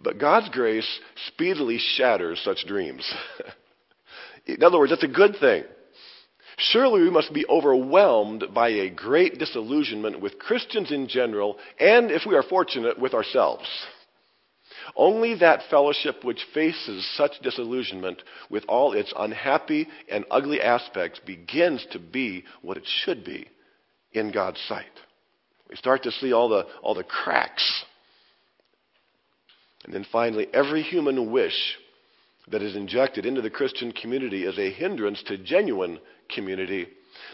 But 0.03 0.19
God's 0.19 0.49
grace 0.49 0.99
speedily 1.27 1.79
shatters 1.95 2.41
such 2.43 2.65
dreams. 2.65 3.11
in 4.45 4.63
other 4.63 4.77
words, 4.77 4.91
that's 4.91 5.03
a 5.03 5.07
good 5.07 5.35
thing. 5.39 5.63
Surely 6.57 7.01
we 7.01 7.09
must 7.09 7.33
be 7.33 7.45
overwhelmed 7.47 8.45
by 8.53 8.69
a 8.69 8.89
great 8.89 9.39
disillusionment 9.39 10.21
with 10.21 10.37
Christians 10.37 10.91
in 10.91 11.07
general, 11.07 11.57
and 11.79 12.11
if 12.11 12.23
we 12.27 12.35
are 12.35 12.43
fortunate, 12.43 12.99
with 12.99 13.13
ourselves. 13.13 13.67
Only 14.95 15.35
that 15.35 15.61
fellowship 15.69 16.23
which 16.23 16.45
faces 16.53 17.07
such 17.15 17.39
disillusionment 17.41 18.21
with 18.49 18.63
all 18.67 18.93
its 18.93 19.13
unhappy 19.17 19.87
and 20.09 20.25
ugly 20.29 20.61
aspects 20.61 21.19
begins 21.25 21.85
to 21.91 21.99
be 21.99 22.43
what 22.61 22.77
it 22.77 22.83
should 22.85 23.23
be 23.23 23.47
in 24.11 24.31
God's 24.31 24.59
sight. 24.67 24.85
We 25.69 25.75
start 25.77 26.03
to 26.03 26.11
see 26.11 26.33
all 26.33 26.49
the, 26.49 26.65
all 26.81 26.95
the 26.95 27.03
cracks 27.03 27.85
and 29.83 29.93
then 29.93 30.05
finally, 30.11 30.47
every 30.53 30.83
human 30.83 31.31
wish 31.31 31.77
that 32.49 32.61
is 32.61 32.75
injected 32.75 33.25
into 33.25 33.41
the 33.41 33.49
Christian 33.49 33.91
community 33.91 34.45
is 34.45 34.57
a 34.57 34.71
hindrance 34.71 35.21
to 35.27 35.37
genuine 35.37 35.99
community. 36.33 36.87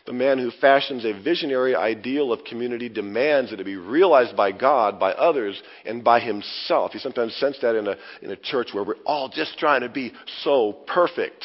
The 0.05 0.13
man 0.13 0.37
who 0.37 0.51
fashions 0.51 1.05
a 1.05 1.21
visionary 1.21 1.75
ideal 1.75 2.31
of 2.31 2.43
community 2.43 2.89
demands 2.89 3.51
that 3.51 3.59
it 3.59 3.65
be 3.65 3.75
realized 3.75 4.35
by 4.35 4.51
God, 4.51 4.99
by 4.99 5.11
others, 5.11 5.61
and 5.85 6.03
by 6.03 6.19
himself. 6.19 6.93
You 6.93 6.99
sometimes 6.99 7.35
sense 7.35 7.57
that 7.61 7.75
in 7.75 7.87
a, 7.87 7.95
in 8.21 8.31
a 8.31 8.35
church 8.35 8.69
where 8.73 8.83
we're 8.83 8.95
all 9.05 9.29
just 9.29 9.57
trying 9.57 9.81
to 9.81 9.89
be 9.89 10.13
so 10.43 10.73
perfect. 10.87 11.43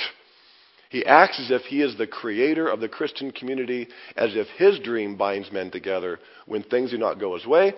He 0.90 1.06
acts 1.06 1.40
as 1.40 1.50
if 1.50 1.62
he 1.62 1.82
is 1.82 1.96
the 1.96 2.06
creator 2.06 2.68
of 2.68 2.80
the 2.80 2.88
Christian 2.88 3.30
community, 3.30 3.88
as 4.16 4.36
if 4.36 4.46
his 4.58 4.78
dream 4.78 5.16
binds 5.16 5.50
men 5.50 5.70
together. 5.70 6.18
When 6.46 6.62
things 6.62 6.90
do 6.90 6.98
not 6.98 7.18
go 7.18 7.34
his 7.34 7.46
way, 7.46 7.72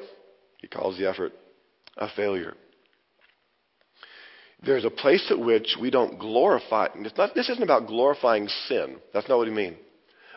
he 0.59 0.67
calls 0.67 0.99
the 0.99 1.09
effort 1.09 1.33
a 1.97 2.09
failure. 2.09 2.55
There's 4.65 4.85
a 4.85 4.91
place 4.91 5.27
at 5.31 5.39
which 5.39 5.77
we 5.81 5.91
don't 5.91 6.19
glorify. 6.19 6.89
Not, 7.17 7.35
this 7.35 7.49
isn't 7.49 7.63
about 7.63 7.87
glorifying 7.87 8.49
sin. 8.69 8.97
That's 9.13 9.29
not 9.29 9.39
what 9.39 9.49
he 9.49 9.55
means. 9.55 9.77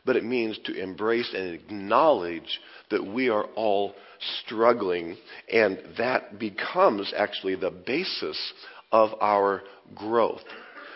But 0.05 0.15
it 0.15 0.23
means 0.23 0.57
to 0.65 0.73
embrace 0.73 1.33
and 1.33 1.53
acknowledge 1.53 2.59
that 2.89 3.05
we 3.05 3.29
are 3.29 3.45
all 3.55 3.93
struggling, 4.43 5.17
and 5.51 5.79
that 5.97 6.39
becomes 6.39 7.13
actually 7.15 7.55
the 7.55 7.71
basis 7.71 8.53
of 8.91 9.11
our 9.21 9.63
growth. 9.95 10.41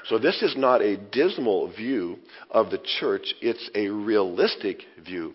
So, 0.07 0.17
this 0.17 0.41
is 0.41 0.55
not 0.57 0.81
a 0.81 0.97
dismal 0.97 1.71
view 1.71 2.17
of 2.50 2.71
the 2.71 2.81
church, 3.00 3.33
it's 3.41 3.69
a 3.75 3.89
realistic 3.89 4.79
view. 5.05 5.33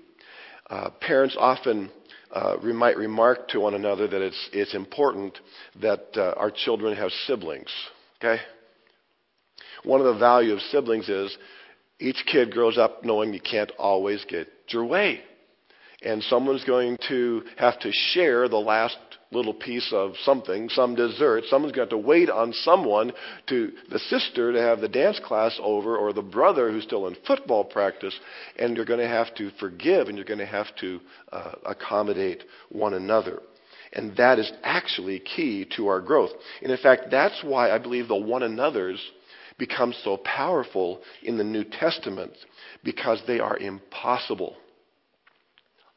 Uh, 0.68 0.90
parents 1.00 1.36
often 1.38 1.90
uh, 2.32 2.56
we 2.62 2.72
might 2.72 2.96
remark 2.96 3.48
to 3.48 3.60
one 3.60 3.74
another 3.74 4.06
that 4.06 4.22
it's, 4.22 4.48
it's 4.52 4.74
important 4.74 5.38
that 5.80 6.06
uh, 6.16 6.34
our 6.36 6.50
children 6.50 6.96
have 6.96 7.10
siblings. 7.26 7.72
Okay? 8.18 8.40
One 9.84 10.00
of 10.00 10.06
the 10.06 10.18
value 10.18 10.52
of 10.52 10.60
siblings 10.60 11.08
is 11.08 11.36
each 11.98 12.24
kid 12.30 12.52
grows 12.52 12.76
up 12.76 13.04
knowing 13.04 13.32
you 13.32 13.40
can't 13.40 13.72
always 13.78 14.24
get 14.28 14.48
your 14.68 14.84
way. 14.84 15.20
And 16.02 16.22
someone's 16.24 16.64
going 16.64 16.98
to 17.08 17.42
have 17.56 17.78
to 17.80 17.90
share 17.92 18.48
the 18.48 18.56
last 18.58 18.96
little 19.32 19.54
piece 19.54 19.92
of 19.92 20.12
something, 20.24 20.68
some 20.68 20.94
dessert. 20.94 21.44
Someone's 21.48 21.76
have 21.76 21.88
to 21.90 21.98
wait 21.98 22.30
on 22.30 22.52
someone 22.52 23.12
to, 23.48 23.72
the 23.90 23.98
sister 23.98 24.52
to 24.52 24.60
have 24.60 24.80
the 24.80 24.88
dance 24.88 25.20
class 25.24 25.58
over, 25.62 25.96
or 25.96 26.12
the 26.12 26.22
brother 26.22 26.70
who's 26.70 26.84
still 26.84 27.06
in 27.06 27.16
football 27.26 27.64
practice, 27.64 28.18
and 28.58 28.76
you're 28.76 28.84
going 28.84 29.00
to 29.00 29.08
have 29.08 29.34
to 29.36 29.50
forgive 29.58 30.08
and 30.08 30.16
you're 30.16 30.24
going 30.24 30.38
to 30.38 30.46
have 30.46 30.68
to 30.80 31.00
uh, 31.32 31.52
accommodate 31.66 32.44
one 32.70 32.94
another. 32.94 33.40
And 33.92 34.16
that 34.16 34.38
is 34.38 34.52
actually 34.62 35.20
key 35.20 35.66
to 35.76 35.88
our 35.88 36.00
growth. 36.00 36.30
And 36.62 36.70
in 36.70 36.78
fact, 36.78 37.04
that's 37.10 37.42
why 37.42 37.70
I 37.70 37.78
believe 37.78 38.08
the 38.08 38.16
one 38.16 38.42
another's 38.42 39.00
become 39.58 39.94
so 40.04 40.18
powerful 40.18 41.00
in 41.22 41.38
the 41.38 41.44
New 41.44 41.64
Testament 41.64 42.32
because 42.84 43.22
they 43.26 43.40
are 43.40 43.56
impossible 43.56 44.56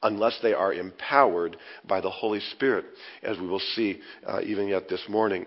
unless 0.04 0.40
they 0.42 0.54
are 0.54 0.74
empowered 0.74 1.58
by 1.88 2.02
the 2.02 2.10
Holy 2.10 2.40
Spirit, 2.40 2.86
as 3.24 3.38
we 3.38 3.48
will 3.48 3.62
see 3.76 4.00
uh, 4.26 4.42
even 4.42 4.68
yet 4.68 4.90
this 4.90 5.04
morning. 5.10 5.46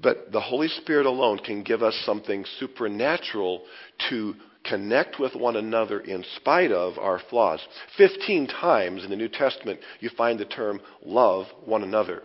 But 0.00 0.32
the 0.32 0.40
Holy 0.40 0.68
Spirit 0.68 1.06
alone 1.06 1.38
can 1.38 1.62
give 1.62 1.82
us 1.82 2.00
something 2.04 2.44
supernatural 2.58 3.62
to 4.10 4.34
connect 4.64 5.18
with 5.18 5.34
one 5.34 5.56
another 5.56 6.00
in 6.00 6.24
spite 6.36 6.72
of 6.72 6.98
our 6.98 7.20
flaws. 7.30 7.60
Fifteen 7.96 8.46
times 8.46 9.04
in 9.04 9.10
the 9.10 9.16
New 9.16 9.28
Testament, 9.28 9.80
you 10.00 10.10
find 10.16 10.38
the 10.38 10.44
term 10.44 10.80
love 11.04 11.46
one 11.64 11.82
another. 11.82 12.22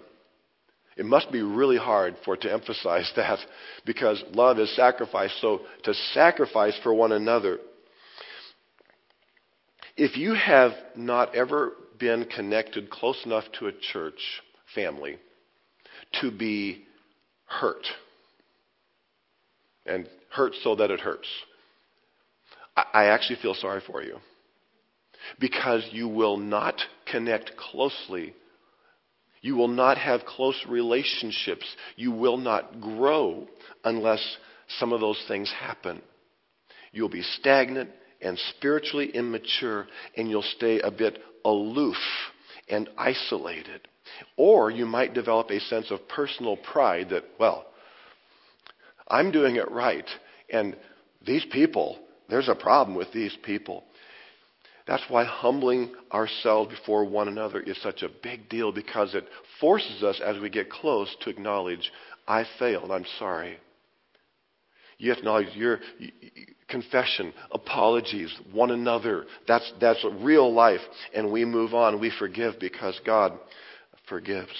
It 0.96 1.06
must 1.06 1.32
be 1.32 1.42
really 1.42 1.78
hard 1.78 2.16
for 2.24 2.36
it 2.36 2.42
to 2.42 2.52
emphasize 2.54 3.12
that 3.16 3.40
because 3.86 4.24
love 4.34 4.60
is 4.60 4.76
sacrifice. 4.76 5.36
So 5.42 5.62
to 5.84 5.94
sacrifice 6.14 6.78
for 6.84 6.94
one 6.94 7.12
another. 7.12 7.60
If 9.96 10.18
you 10.18 10.34
have 10.34 10.72
not 10.96 11.36
ever 11.36 11.74
been 12.00 12.26
connected 12.26 12.90
close 12.90 13.22
enough 13.26 13.46
to 13.60 13.68
a 13.68 13.72
church 13.72 14.20
family 14.74 15.18
to 16.22 16.32
be 16.32 16.84
hurt, 17.46 17.86
and 19.86 20.08
hurt 20.30 20.54
so 20.64 20.76
that 20.76 20.90
it 20.90 21.00
hurts, 21.00 21.28
I 22.76 23.06
actually 23.06 23.38
feel 23.42 23.54
sorry 23.54 23.82
for 23.86 24.02
you. 24.02 24.18
Because 25.40 25.88
you 25.92 26.08
will 26.08 26.38
not 26.38 26.76
connect 27.06 27.56
closely. 27.56 28.34
You 29.42 29.56
will 29.56 29.68
not 29.68 29.98
have 29.98 30.26
close 30.26 30.60
relationships. 30.68 31.66
You 31.96 32.12
will 32.12 32.38
not 32.38 32.82
grow 32.82 33.48
unless 33.84 34.38
some 34.80 34.92
of 34.92 35.02
those 35.02 35.24
things 35.28 35.52
happen. 35.52 36.02
You'll 36.92 37.10
be 37.10 37.22
stagnant 37.22 37.92
and 38.24 38.40
spiritually 38.56 39.10
immature, 39.14 39.88
and 40.16 40.30
you'll 40.30 40.42
stay 40.42 40.80
a 40.80 40.92
bit 40.92 41.20
aloof 41.46 41.98
and 42.70 42.90
isolated. 42.98 43.88
Or 44.38 44.72
you 44.72 44.86
might 44.86 45.14
develop 45.14 45.50
a 45.50 45.60
sense 45.60 45.92
of 45.92 46.08
personal 46.08 46.58
pride 46.58 47.10
that, 47.10 47.24
well, 47.40 47.66
I'm 49.08 49.32
doing 49.32 49.58
it 49.58 49.70
right, 49.70 50.08
and 50.52 50.76
these 51.26 51.46
people, 51.52 52.00
there's 52.30 52.50
a 52.50 52.56
problem 52.56 52.98
with 52.98 53.12
these 53.12 53.36
people. 53.44 53.84
That's 54.86 55.04
why 55.08 55.24
humbling 55.24 55.94
ourselves 56.12 56.72
before 56.72 57.06
one 57.06 57.28
another 57.28 57.62
is 57.62 57.82
such 57.82 58.04
a 58.04 58.10
big 58.22 58.50
deal 58.50 58.72
because 58.72 59.16
it 59.16 59.26
forces 59.60 60.04
us 60.04 60.20
as 60.24 60.40
we 60.40 60.50
get 60.50 60.70
close 60.70 61.16
to 61.22 61.30
acknowledge, 61.30 61.92
I 62.28 62.46
failed, 62.60 62.92
I'm 62.92 63.06
sorry. 63.18 63.58
You 65.04 65.12
acknowledge 65.12 65.54
your 65.54 65.82
confession, 66.70 67.34
apologies, 67.52 68.34
one 68.54 68.72
another. 68.72 69.26
That's, 69.46 69.70
that's 69.82 70.02
real 70.22 70.54
life. 70.54 70.80
And 71.14 71.30
we 71.30 71.44
move 71.44 71.74
on. 71.74 72.00
We 72.00 72.10
forgive 72.18 72.58
because 72.58 72.98
God 73.06 73.34
forgives. 74.08 74.56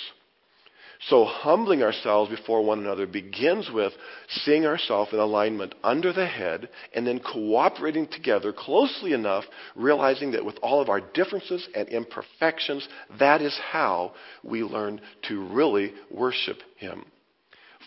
So, 1.08 1.24
humbling 1.24 1.82
ourselves 1.82 2.30
before 2.30 2.62
one 2.62 2.80
another 2.80 3.08
begins 3.08 3.70
with 3.74 3.94
seeing 4.28 4.66
ourselves 4.66 5.14
in 5.14 5.20
alignment 5.20 5.76
under 5.82 6.12
the 6.12 6.28
head 6.28 6.68
and 6.94 7.08
then 7.08 7.22
cooperating 7.22 8.08
together 8.08 8.52
closely 8.52 9.14
enough, 9.14 9.46
realizing 9.78 10.32
that 10.32 10.44
with 10.44 10.58
all 10.62 10.82
of 10.82 10.90
our 10.90 11.00
differences 11.00 11.66
and 11.74 11.88
imperfections, 11.88 12.86
that 13.18 13.42
is 13.42 13.58
how 13.72 14.12
we 14.44 14.62
learn 14.62 15.00
to 15.30 15.48
really 15.48 15.94
worship 16.12 16.58
Him. 16.76 17.06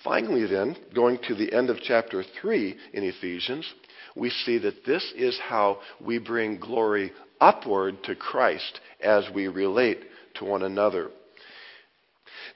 Finally, 0.05 0.47
then, 0.47 0.76
going 0.95 1.19
to 1.26 1.35
the 1.35 1.53
end 1.53 1.71
of 1.71 1.81
chapter 1.83 2.23
3 2.41 2.76
in 2.93 3.04
Ephesians, 3.04 3.67
we 4.15 4.30
see 4.30 4.59
that 4.59 4.85
this 4.85 5.13
is 5.17 5.39
how 5.39 5.78
we 6.00 6.19
bring 6.19 6.59
glory 6.59 7.13
upward 7.41 8.02
to 8.04 8.15
Christ 8.15 8.80
as 9.02 9.25
we 9.35 9.49
relate 9.49 10.00
to 10.35 10.45
one 10.45 10.63
another. 10.63 11.11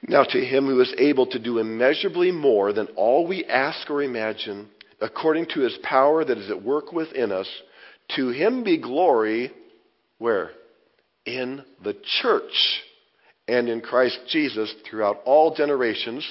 Now, 0.02 0.24
to 0.24 0.44
him 0.44 0.66
who 0.66 0.80
is 0.80 0.94
able 0.96 1.26
to 1.26 1.38
do 1.38 1.58
immeasurably 1.58 2.32
more 2.32 2.72
than 2.72 2.88
all 2.96 3.26
we 3.26 3.44
ask 3.44 3.90
or 3.90 4.02
imagine, 4.02 4.68
according 5.00 5.46
to 5.54 5.60
his 5.60 5.78
power 5.82 6.24
that 6.24 6.38
is 6.38 6.50
at 6.50 6.62
work 6.62 6.92
within 6.92 7.32
us, 7.32 7.48
to 8.16 8.30
him 8.30 8.64
be 8.64 8.78
glory, 8.78 9.52
where? 10.18 10.50
In 11.26 11.64
the 11.84 11.96
church 12.22 12.82
and 13.46 13.68
in 13.68 13.80
Christ 13.80 14.18
Jesus 14.28 14.74
throughout 14.88 15.20
all 15.24 15.54
generations, 15.54 16.26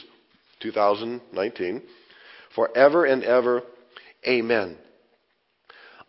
2019, 0.61 1.81
forever 2.55 3.05
and 3.05 3.23
ever. 3.23 3.63
Amen. 4.27 4.77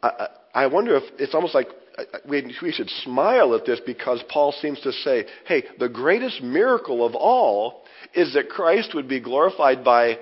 I, 0.03 0.29
I 0.55 0.67
wonder 0.67 0.97
if 0.97 1.05
it's 1.19 1.35
almost 1.35 1.55
like 1.55 1.69
uh, 1.99 2.03
uh, 2.15 2.19
we, 2.29 2.55
we 2.63 2.73
should 2.73 2.89
smile 3.05 3.55
at 3.55 3.67
this 3.67 3.81
because 3.85 4.23
Paul 4.29 4.53
seems 4.53 4.81
to 4.81 4.93
say, 4.93 5.27
hey, 5.47 5.65
the 5.79 5.89
greatest 5.89 6.43
miracle 6.43 7.05
of 7.05 7.15
all 7.15 7.83
is 8.15 8.35
that 8.35 8.49
Christ 8.49 8.95
would 8.95 9.09
be 9.09 9.21
glorified 9.21 9.85
by 9.85 10.19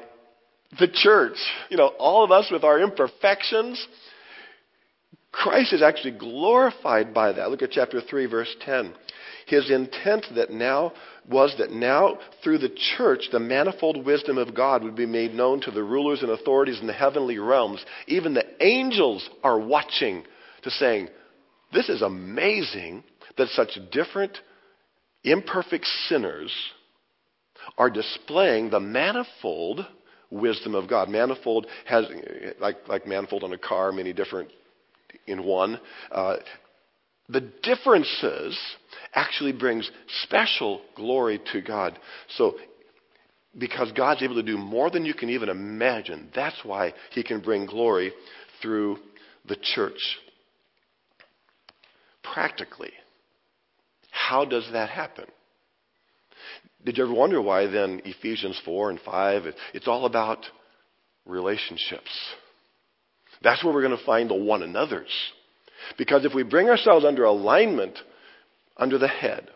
the 0.79 0.88
church. 0.93 1.37
You 1.71 1.77
know, 1.77 1.88
all 1.99 2.25
of 2.25 2.31
us 2.31 2.49
with 2.51 2.64
our 2.64 2.81
imperfections. 2.81 3.87
Christ 5.33 5.73
is 5.73 5.83
actually 5.83 6.19
glorified 6.19 7.14
by 7.14 7.33
that. 7.33 7.51
Look 7.51 7.62
at 7.62 7.71
chapter 7.71 8.01
3, 8.01 8.27
verse 8.27 8.55
10. 8.64 8.95
His 9.47 9.71
intent 9.71 10.27
that 10.35 10.51
now 10.51 10.93
was 11.29 11.55
that 11.59 11.71
now 11.71 12.19
through 12.43 12.59
the 12.59 12.75
church 12.97 13.25
the 13.31 13.41
manifold 13.41 14.05
wisdom 14.05 14.38
of 14.38 14.55
God 14.55 14.83
would 14.83 14.97
be 14.97 15.07
made 15.07 15.35
known 15.35 15.61
to 15.62 15.71
the 15.71 15.83
rulers 15.83 16.23
and 16.23 16.31
authorities 16.31 16.81
in 16.81 16.87
the 16.87 16.93
heavenly 16.93 17.38
realms. 17.38 17.85
Even 18.07 18.35
the 18.35 18.47
angels 18.61 19.29
are 19.43 19.59
watching 19.59 20.25
to 20.62 20.71
saying, 20.71 21.09
this 21.73 21.88
is 21.88 22.03
amazing 22.03 23.05
that 23.37 23.49
such 23.49 23.79
different, 23.93 24.38
imperfect 25.23 25.87
sinners 26.09 26.53
are 27.77 27.91
displaying 27.91 28.71
the 28.71 28.81
manifold 28.81 29.87
wisdom 30.31 30.75
of 30.75 30.88
God. 30.88 31.09
Manifold 31.09 31.67
has, 31.87 32.07
like, 32.61 32.77
like 32.88 33.07
manifold 33.07 33.45
on 33.45 33.53
a 33.53 33.59
car, 33.59 33.93
many 33.93 34.12
different 34.12 34.51
in 35.27 35.45
one. 35.45 35.79
Uh, 36.11 36.37
the 37.29 37.41
differences 37.62 38.59
actually 39.14 39.53
brings 39.53 39.91
special 40.25 40.81
glory 40.97 41.41
to 41.53 41.61
God. 41.61 41.99
So, 42.37 42.55
because 43.57 43.93
God's 43.93 44.23
able 44.23 44.37
to 44.37 44.43
do 44.43 44.57
more 44.57 44.91
than 44.91 45.05
you 45.05 45.14
can 45.14 45.31
even 45.31 45.49
imagine, 45.49 46.31
that's 46.35 46.59
why 46.64 46.95
He 47.11 47.23
can 47.23 47.41
bring 47.41 47.67
glory 47.67 48.12
through 48.62 48.99
the 49.47 49.57
church 49.57 50.01
practically. 52.23 52.93
How 54.11 54.45
does 54.45 54.69
that 54.73 54.91
happen? 54.91 55.25
Did 56.85 56.99
you 56.99 57.05
ever 57.05 57.12
wonder 57.12 57.43
why 57.43 57.67
then 57.67 58.01
Ephesians 58.05 58.61
4 58.64 58.91
and 58.91 59.01
5, 59.01 59.43
it's 59.75 59.88
all 59.88 60.07
about 60.07 60.38
relationships? 61.27 62.11
That's 63.43 63.62
where 63.64 63.73
we're 63.73 63.83
going 63.83 63.99
to 63.99 64.05
find 64.05 64.31
the 64.31 64.35
one 64.35 64.62
another's. 64.62 65.12
Because 65.97 66.25
if 66.25 66.35
we 66.35 66.43
bring 66.43 66.69
ourselves 66.69 67.05
under 67.05 67.25
alignment 67.25 67.99
under 68.77 68.99
the 68.99 69.09
head, 69.09 69.49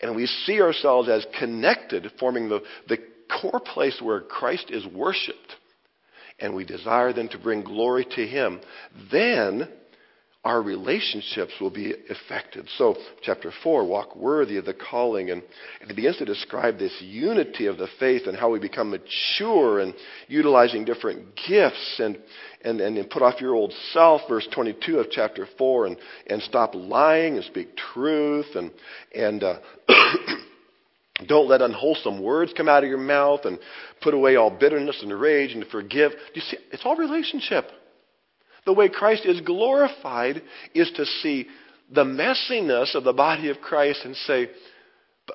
and 0.00 0.14
we 0.14 0.26
see 0.26 0.60
ourselves 0.60 1.08
as 1.08 1.26
connected, 1.38 2.10
forming 2.18 2.48
the, 2.48 2.60
the 2.88 2.98
core 3.40 3.60
place 3.60 4.00
where 4.02 4.20
Christ 4.20 4.70
is 4.70 4.86
worshiped, 4.86 5.56
and 6.38 6.54
we 6.54 6.64
desire 6.64 7.12
then 7.12 7.28
to 7.28 7.38
bring 7.38 7.62
glory 7.62 8.04
to 8.16 8.26
Him, 8.26 8.60
then 9.10 9.68
our 10.44 10.60
relationships 10.60 11.52
will 11.58 11.70
be 11.70 11.94
affected. 12.10 12.68
So, 12.76 12.96
chapter 13.22 13.50
4, 13.62 13.86
walk 13.86 14.14
worthy 14.14 14.58
of 14.58 14.66
the 14.66 14.74
calling. 14.74 15.30
And, 15.30 15.42
it 15.80 15.96
begins 15.96 16.18
to 16.18 16.26
describe 16.26 16.78
this 16.78 16.94
unity 17.00 17.66
of 17.66 17.78
the 17.78 17.88
faith 17.98 18.26
and 18.26 18.36
how 18.36 18.50
we 18.50 18.58
become 18.58 18.90
mature 18.90 19.80
and 19.80 19.94
utilizing 20.28 20.84
different 20.84 21.34
gifts 21.48 21.98
and, 21.98 22.18
and, 22.62 22.80
and, 22.80 23.08
put 23.08 23.22
off 23.22 23.40
your 23.40 23.54
old 23.54 23.72
self, 23.92 24.22
verse 24.28 24.46
22 24.52 24.98
of 24.98 25.06
chapter 25.10 25.48
4, 25.56 25.86
and, 25.86 25.96
and 26.28 26.42
stop 26.42 26.74
lying 26.74 27.36
and 27.36 27.44
speak 27.44 27.76
truth 27.76 28.46
and, 28.54 28.70
and 29.14 29.42
uh, 29.42 29.58
don't 31.26 31.48
let 31.48 31.62
unwholesome 31.62 32.22
words 32.22 32.52
come 32.54 32.68
out 32.68 32.82
of 32.82 32.88
your 32.88 32.98
mouth 32.98 33.40
and 33.44 33.58
put 34.02 34.12
away 34.12 34.36
all 34.36 34.50
bitterness 34.50 35.00
and 35.02 35.18
rage 35.18 35.52
and 35.52 35.64
forgive. 35.68 36.10
Do 36.10 36.16
you 36.34 36.42
see? 36.42 36.58
It's 36.70 36.82
all 36.84 36.96
relationship. 36.96 37.70
The 38.66 38.72
way 38.72 38.88
Christ 38.88 39.24
is 39.26 39.40
glorified 39.40 40.42
is 40.74 40.90
to 40.92 41.04
see 41.04 41.46
the 41.90 42.04
messiness 42.04 42.94
of 42.94 43.04
the 43.04 43.12
body 43.12 43.50
of 43.50 43.60
Christ 43.60 44.04
and 44.04 44.16
say, 44.16 44.48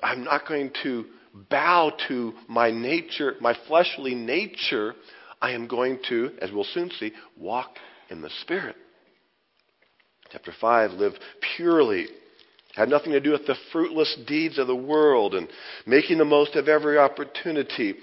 I'm 0.02 0.24
not 0.24 0.46
going 0.46 0.72
to 0.82 1.06
bow 1.48 1.92
to 2.08 2.34
my 2.48 2.70
nature, 2.70 3.36
my 3.40 3.56
fleshly 3.68 4.14
nature. 4.14 4.94
I 5.40 5.52
am 5.52 5.68
going 5.68 6.00
to, 6.08 6.32
as 6.42 6.50
we'll 6.52 6.64
soon 6.64 6.90
see, 6.90 7.12
walk 7.36 7.76
in 8.10 8.20
the 8.20 8.30
Spirit. 8.42 8.76
Chapter 10.32 10.52
5 10.60 10.92
live 10.92 11.14
purely 11.56 12.06
Had 12.74 12.88
nothing 12.88 13.12
to 13.12 13.20
do 13.20 13.32
with 13.32 13.46
the 13.46 13.56
fruitless 13.72 14.16
deeds 14.26 14.58
of 14.58 14.66
the 14.66 14.76
world 14.76 15.34
and 15.34 15.48
making 15.86 16.18
the 16.18 16.24
most 16.24 16.54
of 16.56 16.68
every 16.68 16.98
opportunity. 16.98 17.94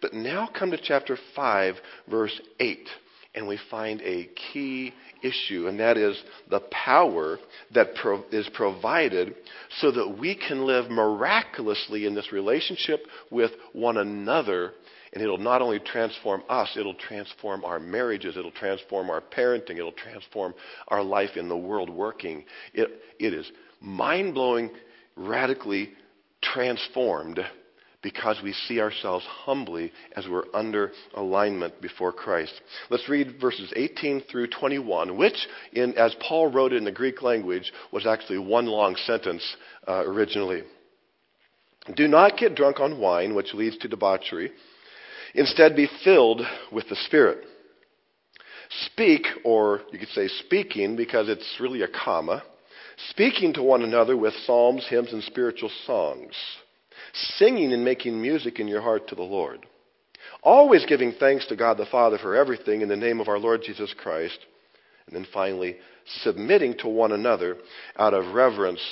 But 0.00 0.12
now 0.12 0.48
come 0.56 0.70
to 0.70 0.78
chapter 0.82 1.18
5, 1.34 1.74
verse 2.08 2.40
8, 2.60 2.88
and 3.34 3.46
we 3.46 3.58
find 3.70 4.00
a 4.02 4.28
key 4.52 4.92
issue, 5.22 5.66
and 5.68 5.80
that 5.80 5.96
is 5.96 6.20
the 6.50 6.60
power 6.70 7.38
that 7.74 7.94
pro- 7.94 8.24
is 8.30 8.48
provided 8.54 9.34
so 9.80 9.90
that 9.90 10.16
we 10.18 10.34
can 10.34 10.64
live 10.64 10.90
miraculously 10.90 12.06
in 12.06 12.14
this 12.14 12.32
relationship 12.32 13.06
with 13.30 13.50
one 13.72 13.96
another. 13.96 14.72
And 15.12 15.22
it'll 15.22 15.38
not 15.38 15.62
only 15.62 15.78
transform 15.78 16.42
us, 16.48 16.76
it'll 16.76 16.94
transform 16.94 17.64
our 17.64 17.80
marriages, 17.80 18.36
it'll 18.36 18.50
transform 18.50 19.10
our 19.10 19.22
parenting, 19.22 19.78
it'll 19.78 19.92
transform 19.92 20.54
our 20.88 21.02
life 21.02 21.36
in 21.36 21.48
the 21.48 21.56
world 21.56 21.90
working. 21.90 22.44
It, 22.74 22.90
it 23.18 23.32
is 23.32 23.50
mind 23.80 24.34
blowing, 24.34 24.70
radically 25.16 25.90
transformed 26.42 27.40
because 28.02 28.40
we 28.42 28.52
see 28.52 28.80
ourselves 28.80 29.24
humbly 29.26 29.92
as 30.14 30.26
we're 30.28 30.44
under 30.54 30.92
alignment 31.14 31.80
before 31.80 32.12
Christ. 32.12 32.52
Let's 32.90 33.08
read 33.08 33.40
verses 33.40 33.72
18 33.74 34.22
through 34.30 34.48
21, 34.48 35.16
which, 35.16 35.36
in, 35.72 35.96
as 35.98 36.14
Paul 36.20 36.50
wrote 36.50 36.72
in 36.72 36.84
the 36.84 36.92
Greek 36.92 37.22
language, 37.22 37.72
was 37.92 38.06
actually 38.06 38.38
one 38.38 38.66
long 38.66 38.94
sentence 39.04 39.42
uh, 39.86 40.04
originally. 40.06 40.62
Do 41.96 42.06
not 42.06 42.36
get 42.36 42.54
drunk 42.54 42.78
on 42.78 43.00
wine, 43.00 43.34
which 43.34 43.54
leads 43.54 43.78
to 43.78 43.88
debauchery. 43.88 44.52
Instead, 45.34 45.74
be 45.74 45.88
filled 46.04 46.42
with 46.70 46.88
the 46.88 46.96
Spirit. 47.06 47.44
Speak, 48.92 49.22
or 49.44 49.80
you 49.92 49.98
could 49.98 50.08
say 50.08 50.28
speaking, 50.28 50.94
because 50.94 51.28
it's 51.28 51.56
really 51.58 51.82
a 51.82 51.88
comma, 51.88 52.44
speaking 53.08 53.54
to 53.54 53.62
one 53.62 53.82
another 53.82 54.16
with 54.16 54.34
psalms, 54.44 54.86
hymns, 54.88 55.12
and 55.12 55.22
spiritual 55.24 55.70
songs 55.84 56.34
singing 57.36 57.72
and 57.72 57.84
making 57.84 58.20
music 58.20 58.60
in 58.60 58.68
your 58.68 58.80
heart 58.80 59.08
to 59.08 59.14
the 59.14 59.22
Lord. 59.22 59.66
Always 60.42 60.86
giving 60.86 61.12
thanks 61.12 61.46
to 61.46 61.56
God 61.56 61.78
the 61.78 61.86
Father 61.86 62.18
for 62.18 62.36
everything 62.36 62.80
in 62.82 62.88
the 62.88 62.96
name 62.96 63.20
of 63.20 63.28
our 63.28 63.38
Lord 63.38 63.62
Jesus 63.62 63.94
Christ. 63.96 64.38
And 65.06 65.16
then 65.16 65.26
finally, 65.32 65.76
submitting 66.22 66.76
to 66.78 66.88
one 66.88 67.12
another 67.12 67.56
out 67.96 68.14
of 68.14 68.34
reverence 68.34 68.82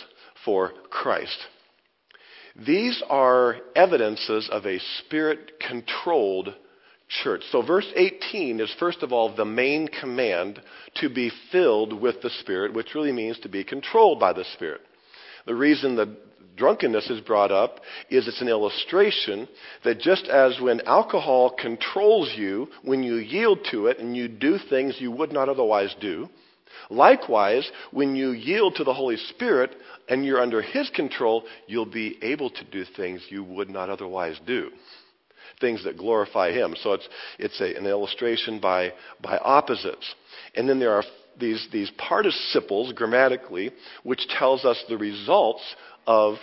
for 0.44 0.72
Christ. 0.90 1.38
These 2.66 3.02
are 3.08 3.56
evidences 3.74 4.48
of 4.50 4.64
a 4.64 4.78
spirit 4.98 5.60
controlled 5.60 6.54
church. 7.08 7.42
So, 7.52 7.62
verse 7.62 7.86
18 7.94 8.60
is 8.60 8.74
first 8.78 9.02
of 9.02 9.12
all 9.12 9.34
the 9.34 9.44
main 9.44 9.88
command 9.88 10.60
to 10.96 11.08
be 11.08 11.30
filled 11.52 12.00
with 12.00 12.22
the 12.22 12.30
Spirit, 12.30 12.72
which 12.72 12.94
really 12.94 13.12
means 13.12 13.38
to 13.40 13.48
be 13.48 13.62
controlled 13.62 14.18
by 14.18 14.32
the 14.32 14.44
Spirit. 14.54 14.80
The 15.46 15.54
reason 15.54 15.96
the 15.96 16.16
drunkenness 16.56 17.10
is 17.10 17.20
brought 17.20 17.52
up 17.52 17.80
is 18.10 18.26
it's 18.26 18.40
an 18.40 18.48
illustration 18.48 19.48
that 19.84 20.00
just 20.00 20.26
as 20.26 20.60
when 20.60 20.80
alcohol 20.82 21.50
controls 21.50 22.32
you, 22.36 22.68
when 22.82 23.02
you 23.02 23.16
yield 23.16 23.58
to 23.70 23.86
it 23.86 23.98
and 23.98 24.16
you 24.16 24.28
do 24.28 24.58
things 24.70 24.96
you 24.98 25.10
would 25.10 25.32
not 25.32 25.48
otherwise 25.48 25.94
do, 26.00 26.28
likewise, 26.90 27.70
when 27.90 28.16
you 28.16 28.30
yield 28.30 28.74
to 28.76 28.84
the 28.84 28.94
Holy 28.94 29.16
Spirit 29.16 29.74
and 30.08 30.24
you're 30.24 30.40
under 30.40 30.62
His 30.62 30.90
control, 30.90 31.44
you'll 31.66 31.86
be 31.86 32.18
able 32.22 32.50
to 32.50 32.64
do 32.64 32.84
things 32.96 33.24
you 33.28 33.44
would 33.44 33.70
not 33.70 33.90
otherwise 33.90 34.38
do. 34.46 34.70
Things 35.60 35.84
that 35.84 35.96
glorify 35.96 36.52
Him. 36.52 36.74
So 36.82 36.92
it's, 36.92 37.08
it's 37.38 37.60
a, 37.60 37.76
an 37.76 37.86
illustration 37.86 38.60
by, 38.60 38.92
by 39.22 39.38
opposites. 39.38 40.14
And 40.54 40.68
then 40.68 40.78
there 40.78 40.92
are 40.92 41.04
these, 41.38 41.66
these 41.72 41.90
participles 41.96 42.92
grammatically, 42.92 43.70
which 44.02 44.26
tells 44.28 44.64
us 44.64 44.82
the 44.88 44.96
results 44.96 45.62
of 46.06 46.36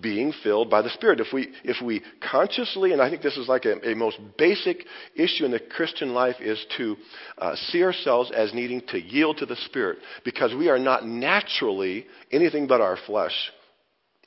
being 0.00 0.32
filled 0.42 0.70
by 0.70 0.80
the 0.80 0.90
Spirit. 0.90 1.20
If 1.20 1.32
we, 1.32 1.52
if 1.64 1.84
we 1.84 2.02
consciously, 2.30 2.92
and 2.92 3.02
I 3.02 3.10
think 3.10 3.20
this 3.20 3.36
is 3.36 3.46
like 3.46 3.66
a, 3.66 3.90
a 3.90 3.94
most 3.94 4.18
basic 4.38 4.86
issue 5.14 5.44
in 5.44 5.50
the 5.50 5.60
Christian 5.60 6.14
life, 6.14 6.36
is 6.40 6.64
to 6.78 6.96
uh, 7.38 7.54
see 7.56 7.82
ourselves 7.82 8.30
as 8.34 8.54
needing 8.54 8.80
to 8.88 8.98
yield 8.98 9.38
to 9.38 9.46
the 9.46 9.56
Spirit 9.56 9.98
because 10.24 10.54
we 10.54 10.70
are 10.70 10.78
not 10.78 11.06
naturally 11.06 12.06
anything 12.30 12.66
but 12.66 12.80
our 12.80 12.96
flesh. 13.06 13.34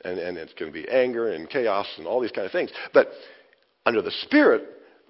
And, 0.03 0.19
and 0.19 0.38
going 0.59 0.71
to 0.71 0.83
be 0.83 0.88
anger 0.88 1.31
and 1.31 1.49
chaos 1.49 1.88
and 1.97 2.05
all 2.05 2.21
these 2.21 2.31
kind 2.31 2.45
of 2.45 2.51
things. 2.51 2.69
But 2.93 3.07
under 3.88 4.03
the 4.03 4.11
Spirit, 4.11 4.61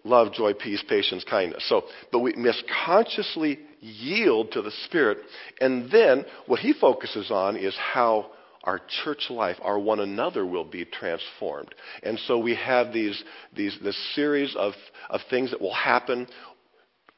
love, 0.06 0.32
joy, 0.32 0.54
peace, 0.54 0.82
patience, 0.88 1.26
kindness. 1.30 1.66
So, 1.68 1.84
but 2.14 2.20
we 2.20 2.34
must 2.36 2.64
consciously 2.86 3.60
yield 3.82 4.52
to 4.54 4.62
the 4.62 4.72
Spirit. 4.86 5.18
And 5.60 5.92
then 5.92 6.24
what 6.46 6.62
he 6.62 6.72
focuses 6.72 7.30
on 7.30 7.58
is 7.58 7.76
how 7.76 8.28
our 8.66 8.82
church 9.04 9.30
life, 9.30 9.58
our 9.62 9.80
one 9.80 10.00
another 10.00 10.46
will 10.46 10.66
be 10.66 10.86
transformed. 10.86 11.74
And 12.04 12.20
so 12.28 12.38
we 12.38 12.56
have 12.56 12.92
these, 12.92 13.24
these, 13.56 13.78
this 13.84 13.98
series 14.16 14.56
of, 14.56 14.74
of 15.10 15.22
things 15.30 15.52
that 15.52 15.62
will 15.62 15.74
happen, 15.74 16.28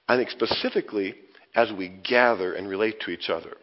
I 0.07 0.17
think 0.17 0.29
specifically 0.29 1.15
as 1.55 1.71
we 1.71 1.88
gather 1.88 2.53
and 2.53 2.67
relate 2.67 2.99
to 3.01 3.12
each 3.12 3.29
other. 3.29 3.55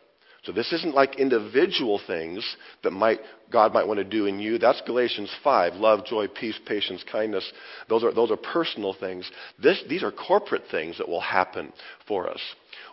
So 0.45 0.53
this 0.53 0.73
isn't 0.73 0.95
like 0.95 1.19
individual 1.19 2.01
things 2.07 2.45
that 2.83 2.91
might 2.91 3.21
God 3.51 3.73
might 3.73 3.87
want 3.87 3.99
to 3.99 4.05
do 4.05 4.27
in 4.27 4.41
you. 4.41 4.59
That's 4.59 4.83
Galatians 4.85 5.31
5. 5.45 5.75
Love, 5.75 6.05
joy, 6.05 6.27
peace, 6.29 6.59
patience, 6.67 7.05
kindness. 7.11 7.51
Those 7.89 8.03
are, 8.03 8.13
those 8.13 8.31
are 8.31 8.37
personal 8.37 8.95
things. 8.99 9.31
This, 9.63 9.83
these 9.89 10.03
are 10.03 10.11
corporate 10.11 10.65
things 10.71 10.99
that 10.99 11.09
will 11.09 11.21
happen 11.21 11.73
for 12.09 12.29
us. 12.29 12.41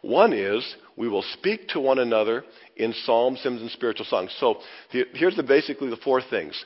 One 0.02 0.34
is 0.34 0.76
we 0.96 1.08
will 1.08 1.24
speak 1.34 1.68
to 1.70 1.80
one 1.80 2.00
another 2.00 2.44
in 2.76 2.94
psalms, 3.06 3.42
hymns, 3.42 3.62
and 3.62 3.72
spiritual 3.72 4.06
songs. 4.06 4.36
So 4.40 4.60
here's 4.90 5.36
the, 5.36 5.44
basically 5.44 5.90
the 5.90 5.98
four 5.98 6.22
things 6.22 6.64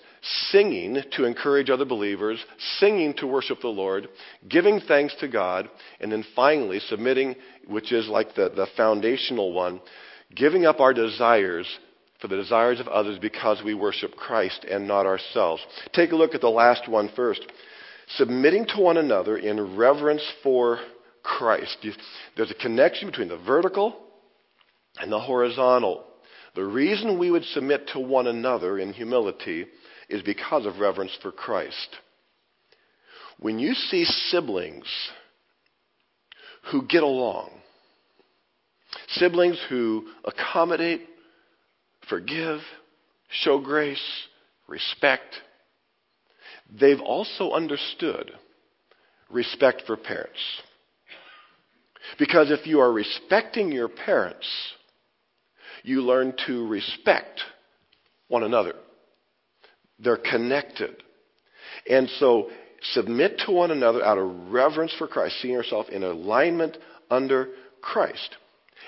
singing 0.50 1.02
to 1.14 1.26
encourage 1.26 1.70
other 1.70 1.86
believers, 1.86 2.44
singing 2.80 3.14
to 3.18 3.28
worship 3.28 3.60
the 3.62 3.68
Lord, 3.68 4.10
giving 4.50 4.80
thanks 4.82 5.16
to 5.20 5.28
God, 5.28 5.70
and 6.00 6.12
then 6.12 6.26
finally 6.36 6.80
submitting, 6.80 7.36
which 7.68 7.92
is 7.92 8.08
like 8.08 8.36
the, 8.36 8.50
the 8.50 8.68
foundational 8.76 9.54
one, 9.54 9.80
giving 10.36 10.66
up 10.66 10.80
our 10.80 10.94
desires 10.94 11.68
for 12.20 12.28
the 12.28 12.36
desires 12.38 12.80
of 12.80 12.88
others 12.88 13.20
because 13.20 13.62
we 13.64 13.74
worship 13.74 14.16
Christ 14.16 14.66
and 14.70 14.88
not 14.88 15.06
ourselves. 15.06 15.62
Take 15.94 16.12
a 16.12 16.16
look 16.16 16.34
at 16.34 16.42
the 16.42 16.50
last 16.50 16.88
one 16.88 17.10
first. 17.16 17.46
Submitting 18.18 18.68
to 18.68 18.82
one 18.82 18.98
another 18.98 19.38
in 19.38 19.76
reverence 19.76 20.24
for 20.44 20.80
Christ. 21.24 21.78
There's 22.38 22.52
a 22.52 22.56
connection 22.56 23.10
between 23.10 23.30
the 23.30 23.38
vertical 23.38 23.96
and 25.00 25.12
the 25.12 25.20
horizontal. 25.20 26.06
The 26.56 26.64
reason 26.64 27.20
we 27.20 27.32
would 27.32 27.44
submit 27.46 27.90
to 27.90 28.00
one 28.00 28.28
another 28.28 28.80
in 28.80 28.94
humility 28.94 29.66
is 30.08 30.22
because 30.22 30.66
of 30.66 30.80
reverence 30.80 31.18
for 31.22 31.32
Christ. 31.32 31.98
When 33.40 33.60
you 33.60 33.74
see 33.74 34.06
siblings 34.06 34.86
who 36.72 36.88
get 36.88 37.04
along, 37.04 37.50
siblings 39.10 39.60
who 39.70 40.08
accommodate, 40.24 41.02
forgive, 42.10 42.60
show 43.30 43.60
grace, 43.60 44.04
respect, 44.68 45.36
they've 46.80 47.02
also 47.02 47.52
understood 47.52 48.32
respect 49.30 49.84
for 49.86 49.98
parents. 49.98 50.40
Because 52.20 52.52
if 52.52 52.68
you 52.68 52.80
are 52.80 52.92
respecting 52.92 53.72
your 53.72 53.90
parents, 53.90 54.48
you 55.84 56.02
learn 56.02 56.34
to 56.48 56.68
respect 56.68 57.42
one 58.28 58.44
another. 58.44 58.74
They're 60.00 60.18
connected. 60.18 61.04
And 61.90 62.10
so 62.20 62.50
submit 62.94 63.42
to 63.46 63.52
one 63.52 63.72
another 63.72 64.04
out 64.04 64.18
of 64.18 64.52
reverence 64.52 64.94
for 64.98 65.08
Christ, 65.08 65.36
seeing 65.42 65.54
yourself 65.54 65.90
in 65.90 66.04
alignment 66.04 66.78
under 67.10 67.50
Christ. 67.82 68.36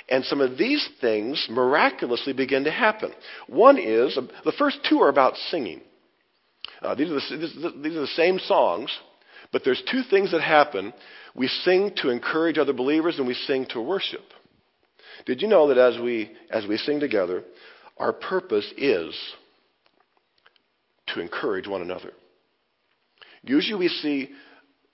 And 0.10 0.24
some 0.24 0.40
of 0.40 0.58
these 0.58 0.88
things 1.02 1.48
miraculously 1.50 2.34
begin 2.34 2.64
to 2.64 2.72
happen. 2.72 3.12
One 3.48 3.78
is, 3.78 4.18
the 4.46 4.54
first 4.58 4.80
two 4.90 5.02
are 5.02 5.10
about 5.10 5.36
singing. 5.50 5.82
Uh, 6.82 6.96
these, 6.96 7.10
are 7.10 7.16
the, 7.38 7.74
these 7.82 7.96
are 7.96 8.02
the 8.02 8.08
same 8.08 8.40
songs, 8.40 8.96
but 9.52 9.64
there's 9.66 9.84
two 9.92 10.04
things 10.10 10.32
that 10.32 10.42
happen. 10.42 10.94
We 11.36 11.48
sing 11.48 11.92
to 11.98 12.10
encourage 12.10 12.58
other 12.58 12.74
believers 12.74 13.18
and 13.18 13.28
we 13.28 13.34
sing 13.34 13.66
to 13.72 13.82
worship. 13.82 14.22
Did 15.26 15.42
you 15.42 15.48
know 15.48 15.68
that 15.68 15.78
as 15.78 16.00
we, 16.00 16.32
as 16.50 16.66
we 16.68 16.78
sing 16.78 17.00
together, 17.00 17.44
our 17.98 18.14
purpose 18.14 18.72
is 18.78 19.14
to 21.08 21.20
encourage 21.20 21.68
one 21.68 21.82
another? 21.82 22.12
Usually 23.44 23.80
we 23.80 23.88
see 23.88 24.30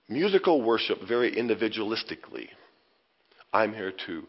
musical 0.10 0.62
worship 0.62 0.99
very 1.08 1.36
individualistically. 1.36 2.47
I'm 3.52 3.73
here 3.73 3.93
to 4.08 4.23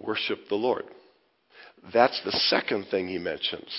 worship 0.00 0.48
the 0.48 0.56
Lord. 0.56 0.84
That's 1.92 2.20
the 2.24 2.32
second 2.32 2.86
thing 2.90 3.08
he 3.08 3.18
mentions. 3.18 3.70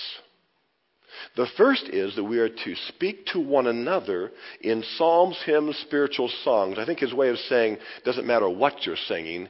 The 1.36 1.46
first 1.56 1.88
is 1.88 2.16
that 2.16 2.24
we 2.24 2.38
are 2.38 2.48
to 2.48 2.74
speak 2.88 3.26
to 3.26 3.40
one 3.40 3.66
another 3.66 4.32
in 4.60 4.82
psalms, 4.96 5.38
hymns, 5.44 5.76
spiritual 5.78 6.30
songs. 6.42 6.78
I 6.78 6.86
think 6.86 6.98
his 6.98 7.14
way 7.14 7.28
of 7.28 7.36
saying 7.38 7.78
doesn't 8.04 8.26
matter 8.26 8.48
what 8.48 8.86
you're 8.86 8.96
singing, 8.96 9.48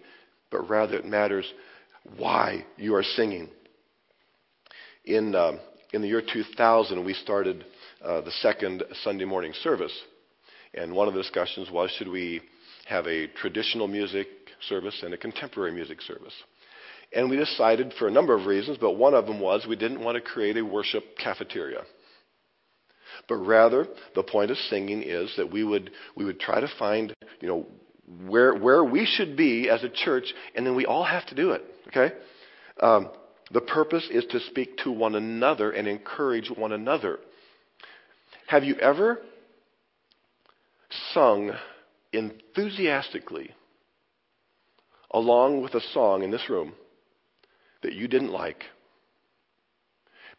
but 0.51 0.69
rather 0.69 0.97
it 0.97 1.07
matters 1.07 1.51
why 2.17 2.65
you 2.77 2.95
are 2.95 3.03
singing. 3.03 3.49
In, 5.05 5.35
uh, 5.35 5.53
in 5.93 6.03
the 6.03 6.09
year 6.09 6.23
2000, 6.23 7.05
we 7.05 7.15
started 7.15 7.65
uh, 8.05 8.21
the 8.21 8.31
second 8.31 8.83
Sunday 9.03 9.25
morning 9.25 9.53
service. 9.63 9.97
And 10.75 10.93
one 10.93 11.09
of 11.09 11.15
the 11.15 11.23
discussions 11.23 11.71
was 11.71 11.91
should 11.93 12.09
we 12.09 12.41
have 12.87 13.07
a 13.07 13.29
traditional 13.29 13.89
music 13.89 14.27
service 14.69 15.01
and 15.03 15.15
a 15.15 15.19
contemporary 15.19 15.73
music 15.73 16.01
service? 16.03 16.35
And 17.15 17.29
we 17.29 17.37
decided 17.37 17.93
for 17.99 18.09
a 18.09 18.11
number 18.11 18.35
of 18.35 18.47
reasons, 18.47 18.79
but 18.81 18.93
one 18.93 19.15
of 19.15 19.27
them 19.27 19.39
was 19.41 19.67
we 19.67 19.77
didn't 19.77 20.03
want 20.03 20.17
to 20.17 20.21
create 20.21 20.57
a 20.57 20.65
worship 20.65 21.05
cafeteria. 21.23 21.83
But 23.29 23.37
rather, 23.37 23.87
the 24.15 24.23
point 24.23 24.51
of 24.51 24.57
singing 24.57 25.03
is 25.03 25.33
that 25.37 25.53
we 25.53 25.63
would, 25.63 25.91
we 26.17 26.25
would 26.25 26.41
try 26.41 26.61
to 26.61 26.69
find, 26.79 27.15
you 27.41 27.49
know, 27.49 27.67
where, 28.27 28.55
where 28.55 28.83
we 28.83 29.07
should 29.07 29.37
be 29.37 29.69
as 29.69 29.85
a 29.85 29.89
church, 29.89 30.33
and 30.55 30.67
then 30.67 30.75
we 30.75 30.87
all 30.87 31.05
have 31.05 31.27
to 31.27 31.35
do 31.35 31.53
it, 31.53 31.63
okay? 31.89 32.15
Um, 32.81 33.11
the 33.53 33.61
purpose 33.61 34.09
is 34.11 34.25
to 34.31 34.41
speak 34.41 34.79
to 34.79 34.91
one 34.91 35.15
another 35.15 35.71
and 35.71 35.87
encourage 35.87 36.51
one 36.51 36.73
another. 36.73 37.19
Have 38.47 38.65
you 38.65 38.75
ever 38.77 39.19
sung 41.13 41.53
enthusiastically 42.13 43.51
along 45.11 45.63
with 45.63 45.75
a 45.75 45.81
song 45.93 46.23
in 46.23 46.31
this 46.31 46.49
room 46.49 46.73
that 47.83 47.95
you 47.95 48.09
didn't 48.09 48.33
like 48.33 48.65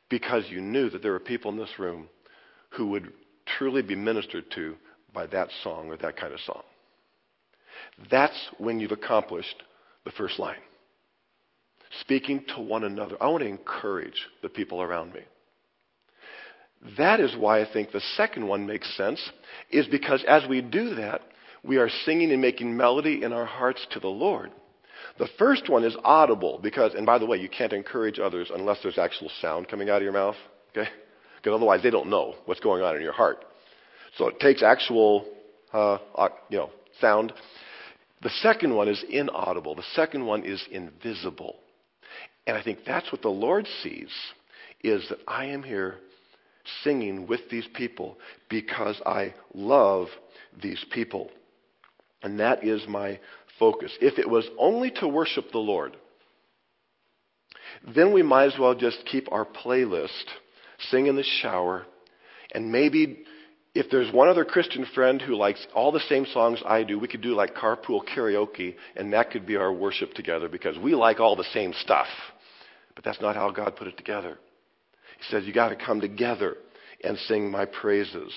because 0.10 0.45
you 0.49 0.62
knew 0.62 0.89
that 0.89 1.01
there 1.01 1.12
were 1.12 1.19
people 1.19 1.51
in 1.51 1.58
this 1.58 1.79
room 1.79 2.10
who 2.71 2.88
would 2.88 3.12
truly 3.58 3.82
be 3.82 3.95
ministered 3.95 4.45
to 4.51 4.75
by 5.13 5.27
that 5.27 5.49
song 5.63 5.88
or 5.88 5.97
that 5.97 6.17
kind 6.17 6.34
of 6.34 6.39
song? 6.41 6.63
That's 8.10 8.49
when 8.58 8.79
you've 8.79 8.91
accomplished 8.91 9.62
the 10.06 10.12
first 10.12 10.39
line. 10.39 10.62
Speaking 12.01 12.43
to 12.56 12.62
one 12.62 12.84
another. 12.84 13.15
I 13.21 13.27
want 13.27 13.43
to 13.43 13.49
encourage 13.49 14.27
the 14.41 14.49
people 14.49 14.82
around 14.82 15.13
me. 15.13 15.21
That 16.97 17.19
is 17.19 17.36
why 17.38 17.62
I 17.62 17.71
think 17.71 17.91
the 17.91 18.01
second 18.17 18.47
one 18.47 18.65
makes 18.65 18.97
sense, 18.97 19.21
is 19.69 19.88
because 19.88 20.23
as 20.27 20.43
we 20.49 20.62
do 20.62 20.95
that, 20.95 21.21
we 21.63 21.77
are 21.77 21.89
singing 22.06 22.32
and 22.32 22.41
making 22.41 22.75
melody 22.75 23.23
in 23.23 23.32
our 23.32 23.45
hearts 23.45 23.86
to 23.91 23.99
the 23.99 24.10
Lord. 24.10 24.51
The 25.20 25.28
first 25.38 25.70
one 25.70 25.84
is 25.84 25.96
audible 26.04 26.60
because, 26.62 26.94
and 26.94 27.06
by 27.06 27.18
the 27.20 27.26
way, 27.26 27.38
you 27.38 27.50
can't 27.50 27.74
encourage 27.74 28.20
others 28.20 28.52
unless 28.54 28.80
there's 28.82 28.98
actual 28.98 29.30
sound 29.42 29.68
coming 29.68 29.89
out 29.89 29.98
of 29.98 30.04
your 30.04 30.13
mouth, 30.13 30.36
okay? 30.72 30.89
Because 31.38 31.56
otherwise 31.56 31.84
they 31.84 31.89
don't 31.89 32.10
know 32.10 32.36
what's 32.46 32.62
going 32.62 32.84
on 32.84 32.96
in 32.96 33.02
your 33.02 33.13
heart. 33.13 33.46
So 34.18 34.28
it 34.28 34.39
takes 34.39 34.63
actual, 34.63 35.26
uh, 35.72 35.98
you 36.50 36.58
know, 36.58 36.70
sound. 37.02 37.34
The 38.22 38.30
second 38.42 38.74
one 38.76 38.88
is 38.88 39.04
inaudible. 39.10 39.76
The 39.76 39.84
second 39.94 40.26
one 40.26 40.44
is 40.44 40.63
invisible. 40.72 41.58
And 42.48 42.58
I 42.58 42.63
think 42.63 42.80
that's 42.86 43.12
what 43.12 43.22
the 43.22 43.30
Lord 43.30 43.68
sees 43.82 44.10
is 44.84 45.08
that 45.10 45.20
I 45.28 45.46
am 45.46 45.63
here 45.63 45.96
singing 46.84 47.28
with 47.28 47.42
these 47.50 47.68
people 47.74 48.18
because 48.50 49.02
I 49.06 49.34
love 49.54 50.08
these 50.62 50.84
people. 50.92 51.30
And 52.22 52.39
that 52.39 52.63
is 52.63 52.86
my 52.88 53.20
focus. 53.63 53.91
If 54.02 54.19
it 54.19 54.30
was 54.30 54.45
only 54.60 54.91
to 54.99 55.08
worship 55.08 55.45
the 55.52 55.58
Lord, 55.58 55.95
then 57.95 58.12
we 58.13 58.21
might 58.21 58.47
as 58.54 58.60
well 58.60 58.76
just 58.76 59.06
keep 59.06 59.32
our 59.32 59.45
playlist, 59.45 60.26
sing 60.89 61.08
in 61.08 61.15
the 61.15 61.23
shower, 61.41 61.86
and 62.54 62.71
maybe 62.71 63.23
if 63.73 63.89
there's 63.89 64.13
one 64.13 64.28
other 64.28 64.43
Christian 64.43 64.86
friend 64.93 65.21
who 65.21 65.36
likes 65.36 65.65
all 65.73 65.93
the 65.93 66.08
same 66.10 66.26
songs 66.26 66.60
I 66.65 66.84
do, 66.84 66.99
we 66.99 67.08
could 67.08 67.21
do 67.21 67.36
like 67.36 67.56
carpool 67.56 68.02
karaoke, 68.06 68.76
and 68.97 69.13
that 69.13 69.32
could 69.32 69.45
be 69.47 69.56
our 69.56 69.71
worship 69.71 70.13
together 70.13 70.49
because 70.49 70.78
we 70.78 70.93
like 70.93 71.21
all 71.21 71.36
the 71.38 71.54
same 71.54 71.73
stuff. 71.73 72.08
But 72.95 73.06
that's 73.06 73.21
not 73.21 73.36
how 73.36 73.49
God 73.52 73.76
put 73.78 73.88
it 73.88 73.97
together. 73.97 74.38
He 75.19 75.32
says, 75.32 75.45
You 75.45 75.54
got 75.54 75.69
to 75.69 75.76
come 75.76 76.02
together 76.02 76.58
and 77.04 77.17
sing 77.17 77.49
my 77.49 77.65
praises. 77.65 78.32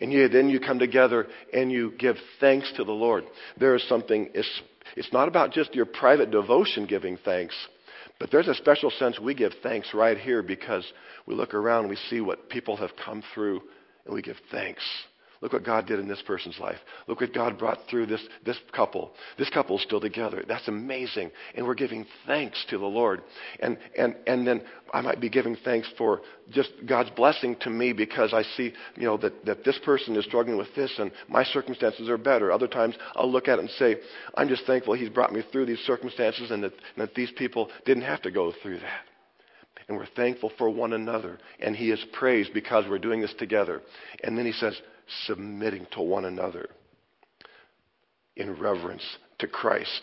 And 0.00 0.12
you, 0.12 0.28
then 0.28 0.48
you 0.48 0.60
come 0.60 0.78
together 0.78 1.26
and 1.52 1.70
you 1.70 1.92
give 1.98 2.16
thanks 2.40 2.72
to 2.76 2.84
the 2.84 2.92
Lord. 2.92 3.24
There 3.58 3.74
is 3.74 3.86
something, 3.88 4.30
it's, 4.34 4.62
it's 4.96 5.12
not 5.12 5.28
about 5.28 5.52
just 5.52 5.74
your 5.74 5.86
private 5.86 6.30
devotion 6.30 6.86
giving 6.86 7.16
thanks, 7.24 7.54
but 8.18 8.30
there's 8.30 8.48
a 8.48 8.54
special 8.54 8.90
sense 8.90 9.18
we 9.18 9.34
give 9.34 9.52
thanks 9.62 9.92
right 9.94 10.18
here 10.18 10.42
because 10.42 10.84
we 11.26 11.34
look 11.34 11.54
around 11.54 11.80
and 11.80 11.90
we 11.90 11.98
see 12.10 12.20
what 12.20 12.48
people 12.48 12.76
have 12.76 12.90
come 13.04 13.22
through 13.34 13.60
and 14.04 14.14
we 14.14 14.22
give 14.22 14.36
thanks. 14.50 14.82
Look 15.44 15.52
what 15.52 15.62
God 15.62 15.86
did 15.86 15.98
in 15.98 16.08
this 16.08 16.22
person's 16.22 16.58
life. 16.58 16.78
Look 17.06 17.20
what 17.20 17.34
God 17.34 17.58
brought 17.58 17.80
through 17.90 18.06
this, 18.06 18.26
this 18.46 18.56
couple. 18.74 19.12
This 19.36 19.50
couple 19.50 19.76
is 19.76 19.82
still 19.82 20.00
together. 20.00 20.42
That's 20.48 20.68
amazing. 20.68 21.32
And 21.54 21.66
we're 21.66 21.74
giving 21.74 22.06
thanks 22.26 22.64
to 22.70 22.78
the 22.78 22.86
Lord. 22.86 23.20
And, 23.60 23.76
and, 23.94 24.16
and 24.26 24.46
then 24.46 24.62
I 24.94 25.02
might 25.02 25.20
be 25.20 25.28
giving 25.28 25.54
thanks 25.62 25.86
for 25.98 26.22
just 26.50 26.70
God's 26.86 27.10
blessing 27.10 27.56
to 27.60 27.68
me 27.68 27.92
because 27.92 28.32
I 28.32 28.42
see, 28.56 28.72
you 28.96 29.04
know, 29.04 29.18
that, 29.18 29.44
that 29.44 29.64
this 29.64 29.78
person 29.84 30.16
is 30.16 30.24
struggling 30.24 30.56
with 30.56 30.74
this 30.74 30.94
and 30.98 31.12
my 31.28 31.44
circumstances 31.44 32.08
are 32.08 32.16
better. 32.16 32.50
Other 32.50 32.66
times 32.66 32.94
I'll 33.14 33.30
look 33.30 33.46
at 33.46 33.58
it 33.58 33.66
and 33.66 33.70
say, 33.72 33.96
I'm 34.36 34.48
just 34.48 34.64
thankful 34.64 34.94
He's 34.94 35.10
brought 35.10 35.34
me 35.34 35.42
through 35.52 35.66
these 35.66 35.80
circumstances 35.80 36.52
and 36.52 36.64
that, 36.64 36.72
and 36.96 37.06
that 37.06 37.14
these 37.14 37.32
people 37.36 37.68
didn't 37.84 38.04
have 38.04 38.22
to 38.22 38.30
go 38.30 38.50
through 38.62 38.78
that 38.78 39.02
and 39.88 39.98
we're 39.98 40.06
thankful 40.16 40.50
for 40.56 40.70
one 40.70 40.94
another. 40.94 41.38
And 41.60 41.76
he 41.76 41.90
is 41.90 42.02
praised 42.14 42.54
because 42.54 42.86
we're 42.88 42.98
doing 42.98 43.20
this 43.20 43.34
together. 43.38 43.82
And 44.22 44.38
then 44.38 44.46
he 44.46 44.52
says, 44.52 44.80
submitting 45.26 45.86
to 45.92 46.02
one 46.02 46.24
another 46.24 46.68
in 48.36 48.58
reverence 48.58 49.04
to 49.38 49.46
Christ. 49.46 50.02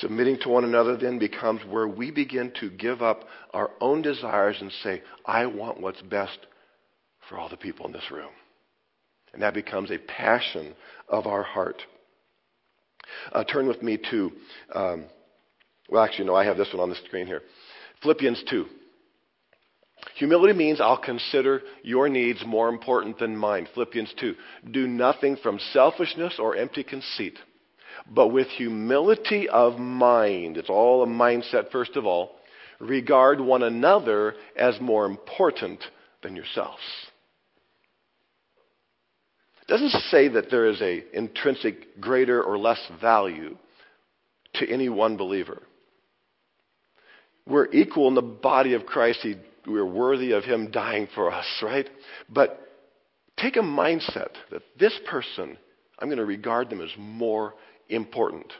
Submitting 0.00 0.38
to 0.40 0.48
one 0.48 0.64
another 0.64 0.96
then 0.96 1.18
becomes 1.18 1.60
where 1.68 1.86
we 1.86 2.10
begin 2.10 2.52
to 2.60 2.70
give 2.70 3.00
up 3.02 3.24
our 3.52 3.70
own 3.80 4.02
desires 4.02 4.56
and 4.60 4.72
say, 4.82 5.02
I 5.24 5.46
want 5.46 5.80
what's 5.80 6.02
best 6.02 6.38
for 7.28 7.38
all 7.38 7.48
the 7.48 7.56
people 7.56 7.86
in 7.86 7.92
this 7.92 8.10
room. 8.10 8.30
And 9.32 9.42
that 9.42 9.54
becomes 9.54 9.90
a 9.90 9.98
passion 9.98 10.74
of 11.08 11.26
our 11.26 11.42
heart. 11.42 11.82
Uh, 13.32 13.44
turn 13.44 13.66
with 13.66 13.82
me 13.82 13.98
to, 14.10 14.32
um, 14.74 15.04
well, 15.88 16.02
actually, 16.02 16.26
no, 16.26 16.34
I 16.34 16.44
have 16.44 16.56
this 16.56 16.72
one 16.72 16.82
on 16.82 16.90
the 16.90 16.96
screen 17.06 17.26
here. 17.26 17.42
Philippians 18.02 18.42
2. 18.50 18.66
Humility 20.16 20.52
means 20.54 20.80
I'll 20.80 20.96
consider 20.96 21.62
your 21.82 22.08
needs 22.08 22.44
more 22.46 22.68
important 22.68 23.18
than 23.18 23.36
mine. 23.36 23.66
Philippians 23.74 24.14
2. 24.20 24.34
Do 24.70 24.86
nothing 24.86 25.36
from 25.36 25.58
selfishness 25.72 26.36
or 26.38 26.56
empty 26.56 26.84
conceit, 26.84 27.38
but 28.10 28.28
with 28.28 28.46
humility 28.48 29.48
of 29.48 29.78
mind. 29.78 30.56
It's 30.56 30.70
all 30.70 31.02
a 31.02 31.06
mindset, 31.06 31.70
first 31.70 31.96
of 31.96 32.06
all. 32.06 32.36
Regard 32.80 33.40
one 33.40 33.62
another 33.62 34.34
as 34.56 34.80
more 34.80 35.06
important 35.06 35.82
than 36.22 36.36
yourselves. 36.36 36.82
It 39.62 39.72
doesn't 39.72 40.00
say 40.10 40.28
that 40.28 40.50
there 40.50 40.66
is 40.66 40.80
a 40.82 41.04
intrinsic 41.16 42.00
greater 42.00 42.42
or 42.42 42.58
less 42.58 42.80
value 43.00 43.56
to 44.54 44.68
any 44.68 44.88
one 44.88 45.16
believer. 45.16 45.62
We're 47.46 47.70
equal 47.72 48.08
in 48.08 48.14
the 48.14 48.22
body 48.22 48.74
of 48.74 48.86
Christ. 48.86 49.20
He 49.22 49.36
we're 49.66 49.84
worthy 49.84 50.32
of 50.32 50.44
him 50.44 50.70
dying 50.70 51.08
for 51.14 51.32
us, 51.32 51.46
right? 51.62 51.88
But 52.28 52.60
take 53.36 53.56
a 53.56 53.60
mindset 53.60 54.30
that 54.50 54.62
this 54.78 54.98
person, 55.08 55.56
I'm 55.98 56.08
going 56.08 56.18
to 56.18 56.24
regard 56.24 56.70
them 56.70 56.80
as 56.80 56.90
more 56.98 57.54
important. 57.88 58.52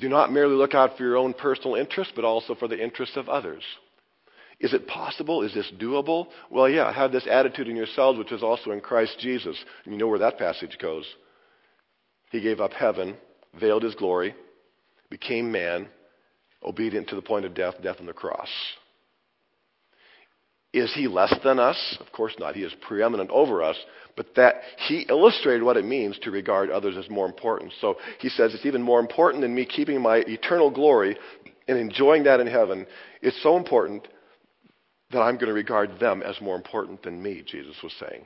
Do 0.00 0.08
not 0.08 0.32
merely 0.32 0.54
look 0.54 0.74
out 0.74 0.96
for 0.96 1.02
your 1.02 1.16
own 1.16 1.34
personal 1.34 1.74
interests, 1.74 2.12
but 2.16 2.24
also 2.24 2.54
for 2.54 2.68
the 2.68 2.82
interests 2.82 3.16
of 3.16 3.28
others. 3.28 3.62
Is 4.58 4.72
it 4.72 4.86
possible? 4.86 5.42
Is 5.42 5.52
this 5.52 5.70
doable? 5.78 6.28
Well, 6.50 6.68
yeah, 6.68 6.92
have 6.92 7.12
this 7.12 7.26
attitude 7.28 7.68
in 7.68 7.76
yourselves, 7.76 8.18
which 8.18 8.32
is 8.32 8.42
also 8.42 8.70
in 8.70 8.80
Christ 8.80 9.16
Jesus. 9.18 9.56
And 9.84 9.92
you 9.92 9.98
know 9.98 10.06
where 10.06 10.20
that 10.20 10.38
passage 10.38 10.78
goes. 10.80 11.04
He 12.30 12.40
gave 12.40 12.60
up 12.60 12.72
heaven, 12.72 13.16
veiled 13.58 13.82
his 13.82 13.96
glory, 13.96 14.34
became 15.10 15.52
man, 15.52 15.88
obedient 16.64 17.08
to 17.08 17.16
the 17.16 17.22
point 17.22 17.44
of 17.44 17.54
death, 17.54 17.74
death 17.82 17.96
on 17.98 18.06
the 18.06 18.12
cross. 18.12 18.48
Is 20.72 20.92
he 20.94 21.06
less 21.06 21.34
than 21.44 21.58
us? 21.58 21.98
Of 22.00 22.12
course 22.12 22.34
not. 22.38 22.54
He 22.54 22.62
is 22.62 22.74
preeminent 22.80 23.30
over 23.30 23.62
us. 23.62 23.76
But 24.16 24.34
that 24.36 24.56
he 24.88 25.06
illustrated 25.08 25.62
what 25.62 25.76
it 25.76 25.84
means 25.84 26.18
to 26.20 26.30
regard 26.30 26.70
others 26.70 26.96
as 26.96 27.10
more 27.10 27.26
important. 27.26 27.72
So 27.80 27.96
he 28.18 28.28
says 28.28 28.54
it's 28.54 28.66
even 28.66 28.82
more 28.82 29.00
important 29.00 29.42
than 29.42 29.54
me 29.54 29.66
keeping 29.66 30.00
my 30.00 30.18
eternal 30.26 30.70
glory 30.70 31.16
and 31.68 31.78
enjoying 31.78 32.24
that 32.24 32.40
in 32.40 32.46
heaven. 32.46 32.86
It's 33.20 33.42
so 33.42 33.56
important 33.56 34.08
that 35.12 35.20
I'm 35.20 35.34
going 35.34 35.48
to 35.48 35.52
regard 35.52 35.98
them 36.00 36.22
as 36.22 36.40
more 36.40 36.56
important 36.56 37.02
than 37.02 37.22
me, 37.22 37.42
Jesus 37.46 37.76
was 37.82 37.92
saying. 38.00 38.24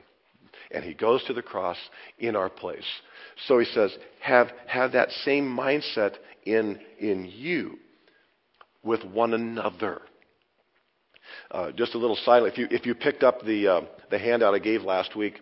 And 0.71 0.83
he 0.83 0.93
goes 0.93 1.23
to 1.25 1.33
the 1.33 1.41
cross 1.41 1.77
in 2.17 2.35
our 2.35 2.49
place. 2.49 2.85
So 3.47 3.59
he 3.59 3.65
says, 3.65 3.95
have, 4.21 4.51
have 4.67 4.93
that 4.93 5.11
same 5.11 5.45
mindset 5.45 6.15
in, 6.45 6.79
in 6.99 7.29
you 7.33 7.77
with 8.83 9.03
one 9.03 9.33
another. 9.33 10.01
Uh, 11.51 11.71
just 11.71 11.95
a 11.95 11.97
little 11.97 12.15
side, 12.15 12.43
if 12.43 12.57
you, 12.57 12.67
if 12.71 12.85
you 12.85 12.93
picked 12.93 13.23
up 13.23 13.43
the, 13.45 13.67
uh, 13.67 13.81
the 14.09 14.19
handout 14.19 14.53
I 14.53 14.59
gave 14.59 14.83
last 14.83 15.15
week 15.15 15.39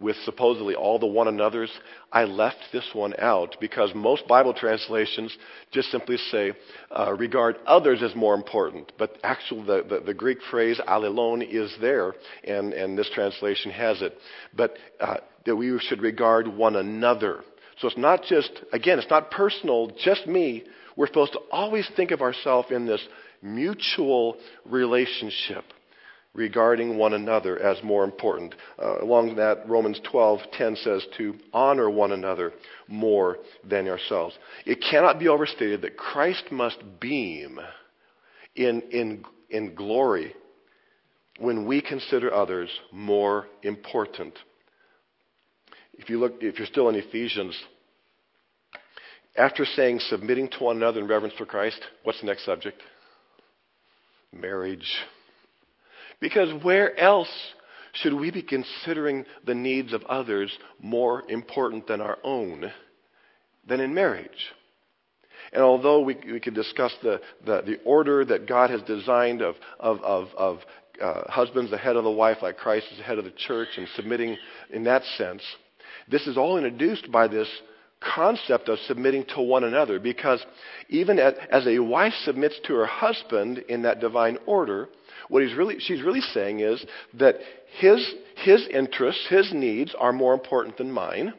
with 0.00 0.16
supposedly 0.24 0.74
all 0.74 0.98
the 0.98 1.06
one 1.06 1.28
another's, 1.28 1.70
I 2.12 2.24
left 2.24 2.58
this 2.72 2.88
one 2.92 3.14
out 3.18 3.56
because 3.60 3.94
most 3.94 4.28
Bible 4.28 4.52
translations 4.52 5.36
just 5.72 5.90
simply 5.90 6.18
say, 6.30 6.52
uh, 6.90 7.14
regard 7.14 7.56
others 7.66 8.02
as 8.02 8.14
more 8.14 8.34
important. 8.34 8.92
But 8.98 9.16
actually, 9.22 9.64
the, 9.66 9.84
the, 9.88 10.00
the, 10.06 10.14
Greek 10.14 10.38
phrase 10.50 10.80
allelon 10.86 11.42
is 11.48 11.74
there, 11.80 12.14
and, 12.44 12.72
and 12.72 12.98
this 12.98 13.10
translation 13.14 13.70
has 13.70 14.02
it. 14.02 14.16
But 14.54 14.76
uh, 15.00 15.16
that 15.46 15.56
we 15.56 15.78
should 15.78 16.02
regard 16.02 16.48
one 16.48 16.76
another. 16.76 17.42
So 17.78 17.88
it's 17.88 17.96
not 17.96 18.22
just, 18.24 18.50
again, 18.72 18.98
it's 18.98 19.10
not 19.10 19.30
personal, 19.30 19.90
just 20.02 20.26
me. 20.26 20.64
We're 20.96 21.06
supposed 21.06 21.32
to 21.32 21.40
always 21.50 21.88
think 21.94 22.10
of 22.10 22.22
ourselves 22.22 22.70
in 22.70 22.86
this 22.86 23.06
mutual 23.42 24.36
relationship 24.64 25.64
regarding 26.36 26.98
one 26.98 27.14
another 27.14 27.58
as 27.58 27.82
more 27.82 28.04
important. 28.04 28.54
Uh, 28.78 28.98
along 29.00 29.36
that, 29.36 29.66
Romans 29.68 29.98
12:10 30.12 30.76
says 30.76 31.06
to 31.16 31.34
honor 31.52 31.90
one 31.90 32.12
another 32.12 32.52
more 32.86 33.38
than 33.64 33.86
yourselves. 33.86 34.38
It 34.66 34.82
cannot 34.82 35.18
be 35.18 35.28
overstated 35.28 35.82
that 35.82 35.96
Christ 35.96 36.52
must 36.52 36.78
beam 37.00 37.58
in, 38.54 38.82
in, 38.90 39.24
in 39.50 39.74
glory 39.74 40.34
when 41.38 41.66
we 41.66 41.80
consider 41.80 42.32
others 42.32 42.70
more 42.92 43.46
important. 43.62 44.38
If 45.94 46.10
you 46.10 46.18
look, 46.18 46.42
if 46.42 46.58
you're 46.58 46.66
still 46.66 46.88
in 46.90 46.94
Ephesians, 46.94 47.58
after 49.36 49.64
saying 49.64 50.00
submitting 50.00 50.48
to 50.48 50.64
one 50.64 50.76
another 50.76 51.00
in 51.00 51.08
reverence 51.08 51.34
for 51.36 51.46
Christ, 51.46 51.80
what's 52.04 52.20
the 52.20 52.26
next 52.26 52.44
subject? 52.44 52.82
Marriage. 54.32 54.86
Because 56.20 56.52
where 56.62 56.98
else 56.98 57.30
should 57.92 58.14
we 58.14 58.30
be 58.30 58.42
considering 58.42 59.24
the 59.44 59.54
needs 59.54 59.92
of 59.92 60.02
others 60.04 60.56
more 60.80 61.22
important 61.28 61.86
than 61.86 62.00
our 62.00 62.18
own 62.22 62.70
than 63.66 63.80
in 63.80 63.94
marriage? 63.94 64.52
And 65.52 65.62
although 65.62 66.00
we, 66.00 66.16
we 66.30 66.40
could 66.40 66.54
discuss 66.54 66.92
the, 67.02 67.20
the, 67.44 67.62
the, 67.62 67.78
order 67.84 68.24
that 68.24 68.48
God 68.48 68.70
has 68.70 68.82
designed 68.82 69.42
of, 69.42 69.54
of, 69.78 70.00
of, 70.00 70.28
of 70.36 70.58
uh, 71.00 71.30
husbands 71.30 71.70
the 71.70 71.78
head 71.78 71.96
of 71.96 72.04
the 72.04 72.10
wife, 72.10 72.38
like 72.42 72.56
Christ 72.56 72.86
is 72.90 72.98
the 72.98 73.04
head 73.04 73.18
of 73.18 73.24
the 73.24 73.30
church, 73.30 73.68
and 73.76 73.86
submitting 73.94 74.36
in 74.70 74.84
that 74.84 75.02
sense, 75.16 75.42
this 76.08 76.26
is 76.26 76.36
all 76.36 76.56
introduced 76.56 77.10
by 77.10 77.28
this 77.28 77.48
concept 78.00 78.68
of 78.68 78.78
submitting 78.80 79.24
to 79.34 79.40
one 79.40 79.64
another 79.64 79.98
because 79.98 80.44
even 80.88 81.18
as 81.18 81.66
a 81.66 81.78
wife 81.78 82.12
submits 82.24 82.58
to 82.66 82.74
her 82.74 82.86
husband 82.86 83.58
in 83.68 83.82
that 83.82 84.00
divine 84.00 84.38
order, 84.46 84.88
what 85.28 85.42
he's 85.42 85.56
really, 85.56 85.76
she's 85.78 86.02
really 86.02 86.20
saying 86.20 86.60
is 86.60 86.84
that 87.14 87.36
his, 87.78 88.14
his 88.36 88.66
interests, 88.68 89.26
his 89.28 89.52
needs 89.52 89.94
are 89.98 90.12
more 90.12 90.34
important 90.34 90.76
than 90.76 90.90
mine. 90.90 91.32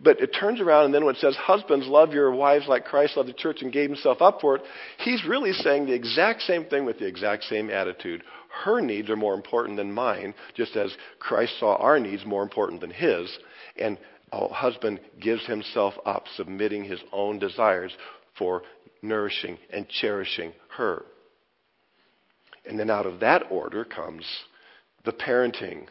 But 0.00 0.20
it 0.20 0.28
turns 0.28 0.60
around 0.60 0.86
and 0.86 0.94
then 0.94 1.04
when 1.04 1.14
it 1.14 1.20
says, 1.20 1.36
Husbands, 1.36 1.86
love 1.86 2.12
your 2.12 2.30
wives 2.30 2.66
like 2.66 2.86
Christ 2.86 3.16
loved 3.16 3.28
the 3.28 3.34
church 3.34 3.60
and 3.60 3.72
gave 3.72 3.90
himself 3.90 4.22
up 4.22 4.40
for 4.40 4.56
it, 4.56 4.62
he's 4.98 5.24
really 5.26 5.52
saying 5.52 5.86
the 5.86 5.92
exact 5.92 6.42
same 6.42 6.64
thing 6.64 6.84
with 6.84 6.98
the 6.98 7.06
exact 7.06 7.44
same 7.44 7.70
attitude. 7.70 8.22
Her 8.64 8.80
needs 8.80 9.10
are 9.10 9.16
more 9.16 9.34
important 9.34 9.76
than 9.76 9.92
mine, 9.92 10.32
just 10.54 10.76
as 10.76 10.94
Christ 11.18 11.58
saw 11.58 11.76
our 11.76 11.98
needs 11.98 12.24
more 12.24 12.42
important 12.42 12.80
than 12.80 12.90
his. 12.90 13.36
And 13.76 13.98
a 14.34 14.48
husband 14.48 15.00
gives 15.20 15.46
himself 15.46 15.94
up, 16.04 16.24
submitting 16.36 16.84
his 16.84 17.00
own 17.12 17.38
desires 17.38 17.92
for 18.36 18.62
nourishing 19.02 19.58
and 19.70 19.88
cherishing 19.88 20.52
her. 20.76 21.04
And 22.66 22.78
then 22.78 22.90
out 22.90 23.06
of 23.06 23.20
that 23.20 23.44
order 23.50 23.84
comes 23.84 24.24
the 25.04 25.12
parenting, 25.12 25.86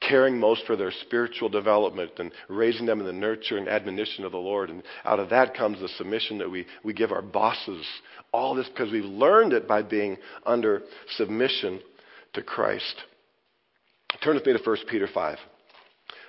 caring 0.00 0.38
most 0.38 0.64
for 0.66 0.76
their 0.76 0.92
spiritual 1.02 1.48
development 1.48 2.12
and 2.18 2.32
raising 2.48 2.86
them 2.86 3.00
in 3.00 3.06
the 3.06 3.12
nurture 3.12 3.58
and 3.58 3.68
admonition 3.68 4.24
of 4.24 4.32
the 4.32 4.38
Lord. 4.38 4.70
And 4.70 4.82
out 5.04 5.20
of 5.20 5.30
that 5.30 5.54
comes 5.54 5.80
the 5.80 5.88
submission 5.88 6.38
that 6.38 6.50
we, 6.50 6.66
we 6.82 6.92
give 6.92 7.12
our 7.12 7.22
bosses. 7.22 7.84
All 8.32 8.54
this 8.54 8.68
because 8.68 8.90
we've 8.90 9.04
learned 9.04 9.52
it 9.52 9.68
by 9.68 9.82
being 9.82 10.16
under 10.44 10.82
submission 11.16 11.80
to 12.32 12.42
Christ. 12.42 13.02
Turn 14.22 14.34
with 14.34 14.46
me 14.46 14.54
to 14.54 14.62
1 14.62 14.76
Peter 14.88 15.08
5. 15.12 15.38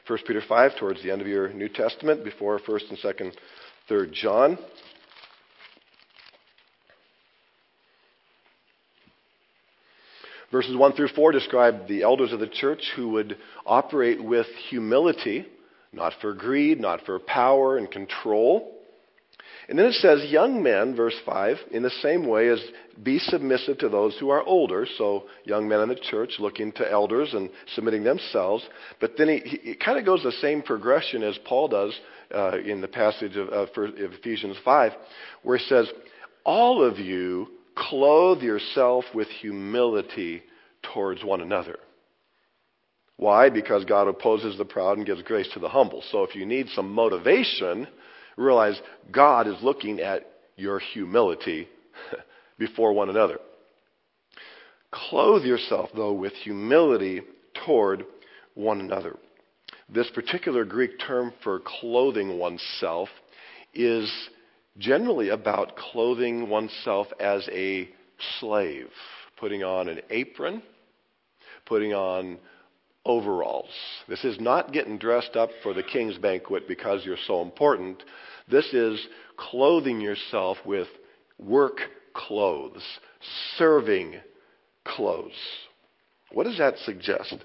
1 0.08 0.20
Peter 0.26 0.42
5, 0.48 0.78
towards 0.78 1.04
the 1.04 1.12
end 1.12 1.20
of 1.22 1.28
your 1.28 1.50
New 1.50 1.68
Testament, 1.68 2.24
before 2.24 2.60
1st 2.60 2.90
and 2.90 2.98
2nd, 3.00 3.34
3rd 3.90 4.14
John. 4.14 4.58
Verses 10.50 10.78
1 10.78 10.94
through 10.94 11.10
4 11.10 11.34
describe 11.34 11.90
the 11.90 12.04
elders 12.04 12.32
of 12.32 12.40
the 12.40 12.48
church 12.48 12.90
who 12.96 13.10
would 13.10 13.38
operate 13.66 14.24
with 14.24 14.48
humility, 14.70 15.46
not 15.92 16.14
for 16.22 16.34
greed, 16.34 16.80
not 16.80 17.02
for 17.06 17.20
power 17.20 17.76
and 17.76 17.92
control, 17.92 18.77
and 19.70 19.78
then 19.78 19.88
it 19.88 19.96
says, 19.96 20.32
Young 20.32 20.64
men, 20.64 20.96
verse 20.96 21.16
5, 21.26 21.58
in 21.72 21.84
the 21.84 21.90
same 22.02 22.26
way 22.26 22.48
as 22.48 22.60
be 23.04 23.20
submissive 23.20 23.78
to 23.80 23.90
those 23.90 24.18
who 24.18 24.30
are 24.30 24.44
older. 24.44 24.88
So, 24.98 25.24
young 25.44 25.68
men 25.68 25.82
in 25.82 25.90
the 25.90 25.96
church 25.96 26.36
looking 26.40 26.72
to 26.74 26.90
elders 26.90 27.34
and 27.34 27.50
submitting 27.76 28.04
themselves. 28.04 28.66
But 29.02 29.14
then 29.18 29.28
he, 29.28 29.60
he 29.64 29.76
kind 29.76 30.00
of 30.00 30.06
goes 30.06 30.24
the 30.24 30.32
same 30.32 30.62
progression 30.62 31.22
as 31.22 31.38
Paul 31.46 31.68
does 31.68 32.00
uh, 32.34 32.60
in 32.60 32.80
the 32.80 32.88
passage 32.88 33.36
of, 33.36 33.50
of 33.50 33.70
Ephesians 33.76 34.56
5, 34.64 34.92
where 35.44 35.58
he 35.58 35.66
says, 35.66 35.90
All 36.46 36.82
of 36.82 36.98
you 36.98 37.48
clothe 37.76 38.42
yourself 38.42 39.04
with 39.14 39.28
humility 39.28 40.44
towards 40.94 41.26
one 41.26 41.42
another. 41.42 41.78
Why? 43.18 43.50
Because 43.50 43.84
God 43.84 44.08
opposes 44.08 44.58
the 44.58 44.66
proud 44.66 44.98
and 44.98 45.06
gives 45.06 45.24
grace 45.24 45.50
to 45.54 45.60
the 45.60 45.70
humble. 45.70 46.04
So 46.12 46.24
if 46.24 46.36
you 46.36 46.46
need 46.46 46.68
some 46.70 46.92
motivation, 46.92 47.88
realize 48.38 48.80
God 49.12 49.48
is 49.48 49.56
looking 49.62 50.00
at 50.00 50.26
your 50.56 50.80
humility 50.80 51.68
before 52.58 52.94
one 52.94 53.10
another. 53.10 53.40
Clothe 54.92 55.44
yourself, 55.44 55.90
though, 55.96 56.14
with 56.14 56.34
humility 56.34 57.22
toward 57.66 58.06
one 58.54 58.80
another. 58.80 59.18
This 59.90 60.10
particular 60.14 60.66
Greek 60.66 61.00
term 61.00 61.34
for 61.44 61.60
clothing 61.60 62.38
oneself 62.38 63.10
is 63.74 64.12
generally 64.78 65.30
about 65.30 65.76
clothing 65.76 66.50
oneself 66.50 67.08
as 67.20 67.48
a 67.52 67.90
slave, 68.40 68.88
putting 69.40 69.64
on 69.64 69.88
an 69.90 70.02
apron, 70.10 70.62
putting 71.66 71.94
on 71.94 72.38
overalls. 73.06 73.70
This 74.08 74.24
is 74.24 74.40
not 74.40 74.74
getting 74.74 74.98
dressed 74.98 75.36
up 75.36 75.50
for 75.64 75.74
the 75.74 75.84
king's 75.84 76.18
banquet 76.18 76.68
because 76.68 77.06
you're 77.06 77.18
so 77.26 77.42
important. 77.42 78.04
This 78.50 78.74
is 78.74 79.06
clothing 79.36 80.02
yourself 80.02 80.58
with 80.66 80.88
work 81.38 81.80
clothes, 82.14 82.84
serving 83.58 84.16
clothes. 84.84 85.32
What 86.32 86.46
does 86.46 86.58
that 86.58 86.78
suggest? 86.80 87.36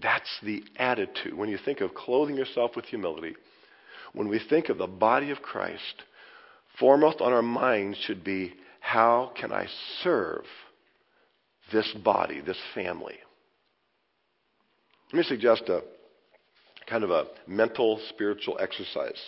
That's 0.00 0.38
the 0.42 0.62
attitude. 0.76 1.34
When 1.34 1.48
you 1.48 1.58
think 1.64 1.80
of 1.80 1.94
clothing 1.94 2.36
yourself 2.36 2.76
with 2.76 2.84
humility, 2.86 3.34
when 4.12 4.28
we 4.28 4.40
think 4.48 4.68
of 4.68 4.78
the 4.78 4.86
body 4.86 5.30
of 5.30 5.42
Christ, 5.42 6.02
foremost 6.78 7.20
on 7.20 7.32
our 7.32 7.42
minds 7.42 7.98
should 7.98 8.22
be 8.24 8.54
how 8.80 9.32
can 9.38 9.52
I 9.52 9.66
serve 10.02 10.44
this 11.72 11.92
body, 12.04 12.40
this 12.40 12.60
family? 12.74 13.16
Let 15.12 15.18
me 15.18 15.24
suggest 15.24 15.62
a 15.68 15.82
kind 16.88 17.04
of 17.04 17.10
a 17.10 17.26
mental 17.46 18.00
spiritual 18.08 18.58
exercise. 18.60 19.20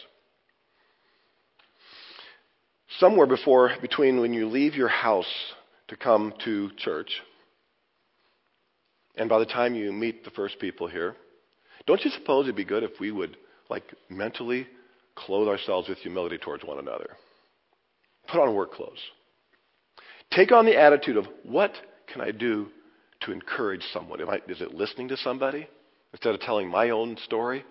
Somewhere 2.98 3.26
before, 3.26 3.70
between 3.80 4.20
when 4.20 4.32
you 4.32 4.48
leave 4.48 4.74
your 4.74 4.88
house 4.88 5.32
to 5.88 5.96
come 5.96 6.34
to 6.44 6.70
church 6.76 7.10
and 9.16 9.28
by 9.28 9.38
the 9.38 9.46
time 9.46 9.74
you 9.74 9.92
meet 9.92 10.24
the 10.24 10.30
first 10.30 10.58
people 10.58 10.86
here, 10.86 11.14
don't 11.86 12.02
you 12.04 12.10
suppose 12.10 12.46
it'd 12.46 12.56
be 12.56 12.64
good 12.64 12.82
if 12.82 12.92
we 13.00 13.10
would, 13.10 13.36
like, 13.68 13.84
mentally 14.08 14.66
clothe 15.14 15.48
ourselves 15.48 15.88
with 15.88 15.98
humility 15.98 16.38
towards 16.38 16.64
one 16.64 16.78
another? 16.78 17.16
Put 18.28 18.40
on 18.40 18.54
work 18.54 18.72
clothes. 18.72 19.00
Take 20.32 20.52
on 20.52 20.64
the 20.64 20.78
attitude 20.78 21.16
of, 21.16 21.26
what 21.42 21.72
can 22.12 22.20
I 22.20 22.30
do 22.30 22.68
to 23.20 23.32
encourage 23.32 23.82
someone? 23.92 24.20
I, 24.28 24.40
is 24.48 24.60
it 24.60 24.74
listening 24.74 25.08
to 25.08 25.16
somebody 25.16 25.68
instead 26.12 26.34
of 26.34 26.40
telling 26.40 26.68
my 26.68 26.90
own 26.90 27.16
story? 27.24 27.64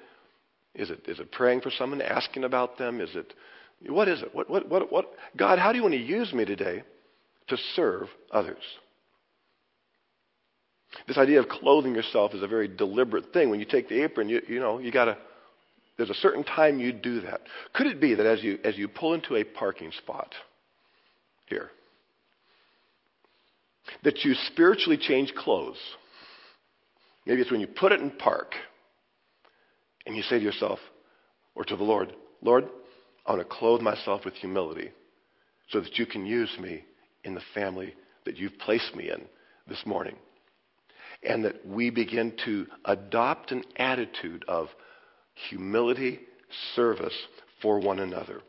Is 0.75 0.89
it, 0.89 1.07
is 1.07 1.19
it 1.19 1.31
praying 1.31 1.61
for 1.61 1.71
someone, 1.71 2.01
asking 2.01 2.43
about 2.43 2.77
them? 2.77 3.01
Is 3.01 3.15
it, 3.15 3.33
what 3.87 4.07
is 4.07 4.21
it? 4.21 4.33
What, 4.33 4.49
what, 4.49 4.67
what, 4.69 4.91
what? 4.91 5.11
God, 5.37 5.59
how 5.59 5.71
do 5.71 5.77
you 5.77 5.83
want 5.83 5.93
to 5.93 6.01
use 6.01 6.33
me 6.33 6.45
today 6.45 6.83
to 7.47 7.57
serve 7.75 8.07
others? 8.31 8.63
This 11.07 11.17
idea 11.17 11.39
of 11.39 11.47
clothing 11.47 11.95
yourself 11.95 12.33
is 12.33 12.43
a 12.43 12.47
very 12.47 12.67
deliberate 12.67 13.31
thing. 13.31 13.49
When 13.49 13.59
you 13.59 13.65
take 13.65 13.89
the 13.89 14.03
apron, 14.03 14.27
you, 14.27 14.41
you 14.47 14.59
know, 14.59 14.79
you 14.79 14.91
got 14.91 15.05
to, 15.05 15.17
there's 15.97 16.09
a 16.09 16.15
certain 16.15 16.43
time 16.43 16.79
you 16.79 16.91
do 16.91 17.21
that. 17.21 17.41
Could 17.73 17.87
it 17.87 18.01
be 18.01 18.15
that 18.15 18.25
as 18.25 18.43
you, 18.43 18.57
as 18.63 18.77
you 18.77 18.87
pull 18.87 19.13
into 19.13 19.35
a 19.35 19.43
parking 19.43 19.91
spot 19.91 20.33
here, 21.45 21.69
that 24.03 24.23
you 24.23 24.33
spiritually 24.51 24.97
change 24.97 25.33
clothes. 25.35 25.79
Maybe 27.25 27.41
it's 27.41 27.51
when 27.51 27.61
you 27.61 27.67
put 27.67 27.91
it 27.91 28.01
in 28.01 28.11
park 28.11 28.53
and 30.05 30.15
you 30.15 30.23
say 30.23 30.39
to 30.39 30.43
yourself 30.43 30.79
or 31.55 31.63
to 31.65 31.75
the 31.75 31.83
Lord, 31.83 32.13
Lord, 32.41 32.65
I 33.29 33.33
want 33.33 33.47
to 33.47 33.55
clothe 33.55 33.81
myself 33.81 34.25
with 34.25 34.33
humility 34.33 34.89
so 35.69 35.79
that 35.81 35.99
you 35.99 36.07
can 36.07 36.25
use 36.25 36.49
me 36.59 36.83
in 37.23 37.35
the 37.35 37.43
family 37.53 37.93
that 38.25 38.37
you've 38.37 38.57
placed 38.57 38.95
me 38.95 39.11
in 39.11 39.21
this 39.67 39.85
morning. 39.85 40.15
And 41.21 41.45
that 41.45 41.63
we 41.63 41.91
begin 41.91 42.33
to 42.45 42.65
adopt 42.85 43.51
an 43.51 43.65
attitude 43.75 44.45
of 44.47 44.69
humility, 45.47 46.21
service 46.75 47.13
for 47.61 47.79
one 47.79 47.99
another. 47.99 48.41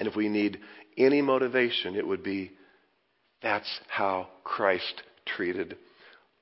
And 0.00 0.08
if 0.08 0.16
we 0.16 0.28
need 0.28 0.58
any 0.98 1.22
motivation, 1.22 1.94
it 1.94 2.04
would 2.04 2.24
be 2.24 2.50
that's 3.40 3.70
how 3.86 4.30
Christ 4.42 5.02
treated 5.26 5.76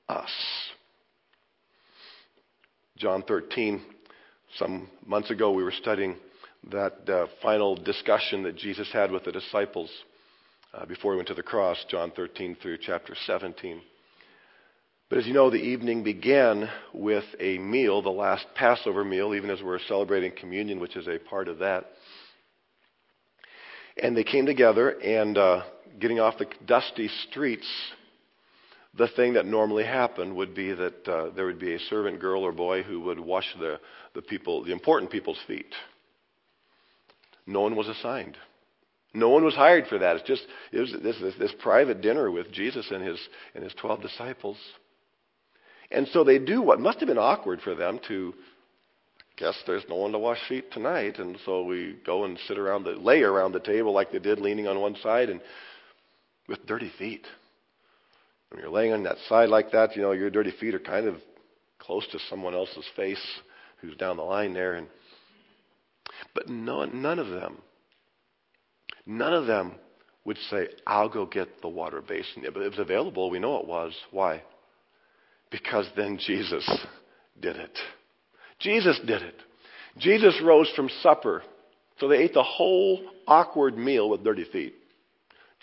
us. 0.08 0.30
John 2.96 3.22
13, 3.22 3.82
some 4.56 4.88
months 5.04 5.30
ago, 5.30 5.52
we 5.52 5.62
were 5.62 5.72
studying 5.72 6.16
that 6.70 7.08
uh, 7.08 7.26
final 7.42 7.76
discussion 7.76 8.42
that 8.42 8.56
Jesus 8.56 8.90
had 8.92 9.10
with 9.10 9.24
the 9.24 9.32
disciples 9.32 9.90
uh, 10.74 10.84
before 10.86 11.12
he 11.12 11.16
went 11.16 11.28
to 11.28 11.34
the 11.34 11.42
cross, 11.42 11.84
John 11.88 12.12
13 12.14 12.56
through 12.60 12.78
chapter 12.78 13.14
17. 13.26 13.80
But 15.08 15.18
as 15.18 15.26
you 15.26 15.32
know, 15.32 15.48
the 15.48 15.56
evening 15.56 16.04
began 16.04 16.68
with 16.92 17.24
a 17.40 17.56
meal, 17.58 18.02
the 18.02 18.10
last 18.10 18.44
Passover 18.54 19.04
meal, 19.04 19.34
even 19.34 19.48
as 19.48 19.62
we're 19.62 19.78
celebrating 19.78 20.32
communion, 20.32 20.80
which 20.80 20.96
is 20.96 21.08
a 21.08 21.18
part 21.18 21.48
of 21.48 21.60
that. 21.60 21.86
And 24.02 24.14
they 24.14 24.24
came 24.24 24.44
together, 24.44 24.90
and 24.90 25.38
uh, 25.38 25.62
getting 25.98 26.20
off 26.20 26.36
the 26.38 26.46
dusty 26.66 27.08
streets, 27.30 27.66
the 28.98 29.08
thing 29.08 29.34
that 29.34 29.46
normally 29.46 29.84
happened 29.84 30.36
would 30.36 30.54
be 30.54 30.72
that 30.72 31.08
uh, 31.08 31.30
there 31.30 31.46
would 31.46 31.58
be 31.58 31.74
a 31.74 31.78
servant 31.78 32.20
girl 32.20 32.42
or 32.42 32.52
boy 32.52 32.82
who 32.82 33.00
would 33.00 33.18
wash 33.18 33.46
the, 33.58 33.80
the 34.14 34.22
people, 34.22 34.62
the 34.62 34.72
important 34.72 35.10
people's 35.10 35.40
feet. 35.46 35.72
No 37.48 37.62
one 37.62 37.74
was 37.76 37.88
assigned. 37.88 38.36
No 39.14 39.30
one 39.30 39.42
was 39.42 39.54
hired 39.54 39.86
for 39.86 39.98
that. 39.98 40.16
It's 40.16 40.28
just 40.28 40.46
it 40.70 40.80
was 40.80 40.92
this, 41.02 41.16
this, 41.20 41.34
this 41.38 41.54
private 41.60 42.02
dinner 42.02 42.30
with 42.30 42.52
Jesus 42.52 42.90
and 42.90 43.02
his 43.02 43.18
and 43.54 43.64
his 43.64 43.72
twelve 43.74 44.02
disciples. 44.02 44.58
And 45.90 46.06
so 46.08 46.22
they 46.22 46.38
do 46.38 46.60
what 46.60 46.78
must 46.78 47.00
have 47.00 47.08
been 47.08 47.16
awkward 47.16 47.62
for 47.62 47.74
them 47.74 48.00
to 48.08 48.34
guess 49.38 49.56
there's 49.66 49.84
no 49.88 49.96
one 49.96 50.12
to 50.12 50.18
wash 50.18 50.38
feet 50.48 50.70
tonight, 50.72 51.18
and 51.18 51.38
so 51.46 51.62
we 51.62 51.96
go 52.04 52.24
and 52.24 52.38
sit 52.46 52.58
around 52.58 52.84
the 52.84 52.90
lay 52.90 53.22
around 53.22 53.52
the 53.52 53.60
table 53.60 53.94
like 53.94 54.12
they 54.12 54.18
did, 54.18 54.40
leaning 54.40 54.68
on 54.68 54.80
one 54.80 54.96
side 55.02 55.30
and 55.30 55.40
with 56.48 56.66
dirty 56.66 56.92
feet. 56.98 57.26
When 58.50 58.60
you're 58.60 58.70
laying 58.70 58.92
on 58.92 59.04
that 59.04 59.16
side 59.28 59.48
like 59.48 59.72
that, 59.72 59.96
you 59.96 60.02
know, 60.02 60.12
your 60.12 60.30
dirty 60.30 60.52
feet 60.60 60.74
are 60.74 60.80
kind 60.80 61.06
of 61.06 61.16
close 61.78 62.06
to 62.08 62.18
someone 62.28 62.54
else's 62.54 62.84
face 62.94 63.24
who's 63.80 63.96
down 63.96 64.16
the 64.16 64.22
line 64.22 64.52
there. 64.52 64.74
And, 64.74 64.88
but 66.34 66.48
no, 66.48 66.84
none 66.84 67.18
of 67.18 67.28
them, 67.28 67.58
none 69.06 69.34
of 69.34 69.46
them 69.46 69.74
would 70.24 70.38
say, 70.50 70.68
I'll 70.86 71.08
go 71.08 71.26
get 71.26 71.62
the 71.62 71.68
water 71.68 72.02
basin. 72.02 72.44
But 72.52 72.62
it 72.62 72.70
was 72.70 72.78
available. 72.78 73.30
We 73.30 73.38
know 73.38 73.58
it 73.58 73.66
was. 73.66 73.94
Why? 74.10 74.42
Because 75.50 75.86
then 75.96 76.18
Jesus 76.18 76.68
did 77.40 77.56
it. 77.56 77.78
Jesus 78.58 78.98
did 79.06 79.22
it. 79.22 79.36
Jesus 79.98 80.38
rose 80.44 80.70
from 80.76 80.90
supper. 81.02 81.42
So 81.98 82.08
they 82.08 82.18
ate 82.18 82.34
the 82.34 82.42
whole 82.42 83.00
awkward 83.26 83.76
meal 83.76 84.10
with 84.10 84.22
dirty 84.22 84.44
feet. 84.44 84.74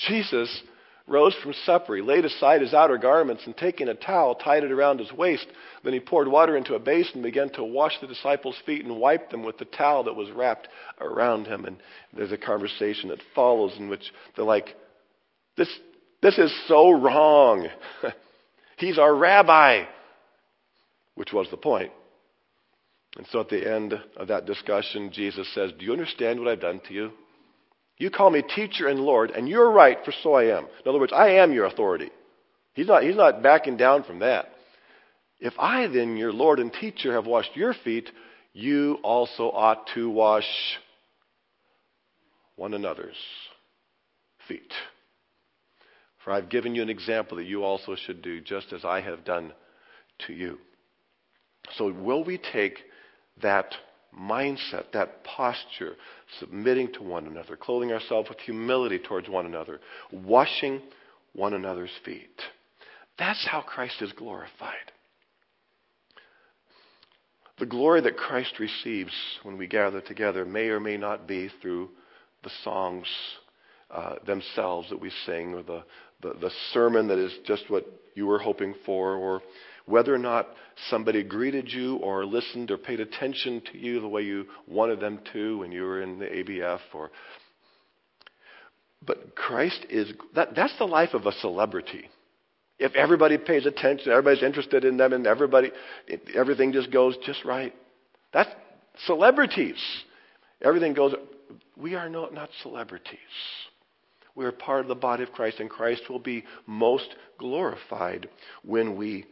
Jesus 0.07 0.63
rose 1.07 1.35
from 1.41 1.53
supper. 1.65 1.95
He 1.95 2.01
laid 2.01 2.25
aside 2.25 2.61
his 2.61 2.73
outer 2.73 2.97
garments 2.97 3.43
and 3.45 3.55
taking 3.55 3.87
a 3.89 3.93
towel, 3.93 4.35
tied 4.35 4.63
it 4.63 4.71
around 4.71 4.99
his 4.99 5.11
waist. 5.11 5.45
Then 5.83 5.93
he 5.93 5.99
poured 5.99 6.27
water 6.27 6.57
into 6.57 6.75
a 6.75 6.79
basin 6.79 7.15
and 7.15 7.23
began 7.23 7.49
to 7.53 7.63
wash 7.63 7.93
the 8.01 8.07
disciples' 8.07 8.55
feet 8.65 8.83
and 8.85 8.99
wipe 8.99 9.29
them 9.29 9.43
with 9.43 9.57
the 9.57 9.65
towel 9.65 10.03
that 10.05 10.15
was 10.15 10.31
wrapped 10.31 10.67
around 10.99 11.45
him. 11.45 11.65
And 11.65 11.77
there's 12.15 12.31
a 12.31 12.37
conversation 12.37 13.09
that 13.09 13.21
follows 13.35 13.73
in 13.77 13.89
which 13.89 14.11
they're 14.35 14.45
like, 14.45 14.75
this, 15.57 15.69
this 16.21 16.37
is 16.37 16.53
so 16.67 16.91
wrong. 16.91 17.67
He's 18.77 18.97
our 18.97 19.15
rabbi, 19.15 19.85
which 21.13 21.31
was 21.31 21.47
the 21.51 21.57
point. 21.57 21.91
And 23.17 23.25
so 23.31 23.39
at 23.39 23.49
the 23.49 23.73
end 23.73 23.93
of 24.17 24.27
that 24.27 24.45
discussion, 24.45 25.11
Jesus 25.13 25.47
says, 25.53 25.71
Do 25.77 25.85
you 25.85 25.93
understand 25.93 26.39
what 26.39 26.49
I've 26.49 26.59
done 26.59 26.81
to 26.87 26.93
you? 26.93 27.11
You 27.97 28.09
call 28.11 28.29
me 28.29 28.41
teacher 28.41 28.87
and 28.87 28.99
Lord, 28.99 29.31
and 29.31 29.47
you're 29.47 29.71
right, 29.71 29.97
for 30.03 30.13
so 30.23 30.33
I 30.33 30.57
am. 30.57 30.65
In 30.65 30.89
other 30.89 30.99
words, 30.99 31.13
I 31.13 31.29
am 31.35 31.53
your 31.53 31.65
authority. 31.65 32.09
He's 32.73 32.87
not, 32.87 33.03
he's 33.03 33.15
not 33.15 33.41
backing 33.41 33.77
down 33.77 34.03
from 34.03 34.19
that. 34.19 34.49
If 35.39 35.53
I, 35.57 35.87
then, 35.87 36.17
your 36.17 36.33
Lord 36.33 36.59
and 36.59 36.73
teacher, 36.73 37.13
have 37.13 37.25
washed 37.25 37.55
your 37.55 37.73
feet, 37.73 38.09
you 38.53 38.99
also 39.03 39.49
ought 39.49 39.87
to 39.93 40.09
wash 40.09 40.47
one 42.55 42.73
another's 42.73 43.15
feet. 44.47 44.73
For 46.23 46.31
I've 46.31 46.49
given 46.49 46.75
you 46.75 46.81
an 46.81 46.89
example 46.89 47.37
that 47.37 47.45
you 47.45 47.63
also 47.63 47.95
should 47.95 48.21
do, 48.21 48.41
just 48.41 48.73
as 48.73 48.83
I 48.83 49.01
have 49.01 49.23
done 49.23 49.53
to 50.27 50.33
you. 50.33 50.57
So, 51.77 51.91
will 51.91 52.23
we 52.23 52.37
take 52.37 52.79
that 53.41 53.73
mindset, 54.19 54.91
that 54.93 55.23
posture, 55.23 55.95
submitting 56.39 56.91
to 56.93 57.03
one 57.03 57.27
another, 57.27 57.55
clothing 57.55 57.91
ourselves 57.91 58.29
with 58.29 58.39
humility 58.39 58.99
towards 58.99 59.29
one 59.29 59.45
another, 59.45 59.79
washing 60.11 60.81
one 61.33 61.53
another's 61.53 61.91
feet. 62.03 62.41
That's 63.17 63.45
how 63.47 63.61
Christ 63.61 64.01
is 64.01 64.11
glorified. 64.13 64.91
The 67.57 67.65
glory 67.65 68.01
that 68.01 68.17
Christ 68.17 68.59
receives 68.59 69.13
when 69.43 69.57
we 69.57 69.67
gather 69.67 70.01
together 70.01 70.43
may 70.43 70.67
or 70.67 70.79
may 70.79 70.97
not 70.97 71.27
be 71.27 71.49
through 71.61 71.89
the 72.43 72.51
songs 72.63 73.07
uh, 73.89 74.15
themselves 74.25 74.89
that 74.89 74.99
we 74.99 75.11
sing, 75.25 75.53
or 75.53 75.63
the, 75.63 75.83
the, 76.21 76.33
the 76.39 76.51
sermon 76.73 77.07
that 77.07 77.17
is 77.17 77.31
just 77.45 77.69
what 77.69 77.85
you 78.13 78.25
were 78.25 78.39
hoping 78.39 78.75
for, 78.85 79.13
or 79.15 79.41
whether 79.85 80.13
or 80.13 80.19
not 80.19 80.47
somebody 80.89 81.23
greeted 81.23 81.71
you 81.71 81.97
or 81.97 82.25
listened 82.25 82.71
or 82.71 82.77
paid 82.77 82.99
attention 82.99 83.61
to 83.71 83.77
you 83.77 83.99
the 83.99 84.07
way 84.07 84.21
you 84.21 84.45
wanted 84.67 84.99
them 84.99 85.19
to 85.33 85.59
when 85.59 85.71
you 85.71 85.83
were 85.83 86.01
in 86.01 86.19
the 86.19 86.25
ABF 86.25 86.79
or 86.93 87.11
but 89.05 89.35
Christ 89.35 89.85
is 89.89 90.11
that, 90.33 90.55
that's 90.55 90.77
the 90.77 90.85
life 90.85 91.13
of 91.13 91.25
a 91.25 91.31
celebrity. 91.33 92.09
If 92.77 92.93
everybody 92.95 93.37
pays 93.37 93.65
attention, 93.65 94.11
everybody's 94.11 94.43
interested 94.43 94.83
in 94.83 94.97
them, 94.97 95.13
and 95.13 95.25
everybody, 95.27 95.71
everything 96.35 96.73
just 96.73 96.91
goes 96.91 97.15
just 97.25 97.45
right. 97.45 97.73
That's 98.33 98.49
celebrities. 99.05 99.81
Everything 100.61 100.93
goes. 100.93 101.13
We 101.77 101.95
are 101.95 102.09
not, 102.09 102.33
not 102.33 102.49
celebrities. 102.63 103.19
We 104.35 104.43
are 104.43 104.51
part 104.51 104.81
of 104.81 104.87
the 104.87 104.95
body 104.95 105.23
of 105.23 105.31
Christ, 105.31 105.61
and 105.61 105.69
Christ 105.69 106.03
will 106.09 106.19
be 106.19 106.43
most 106.67 107.07
glorified 107.37 108.27
when 108.63 108.97
we 108.97 109.25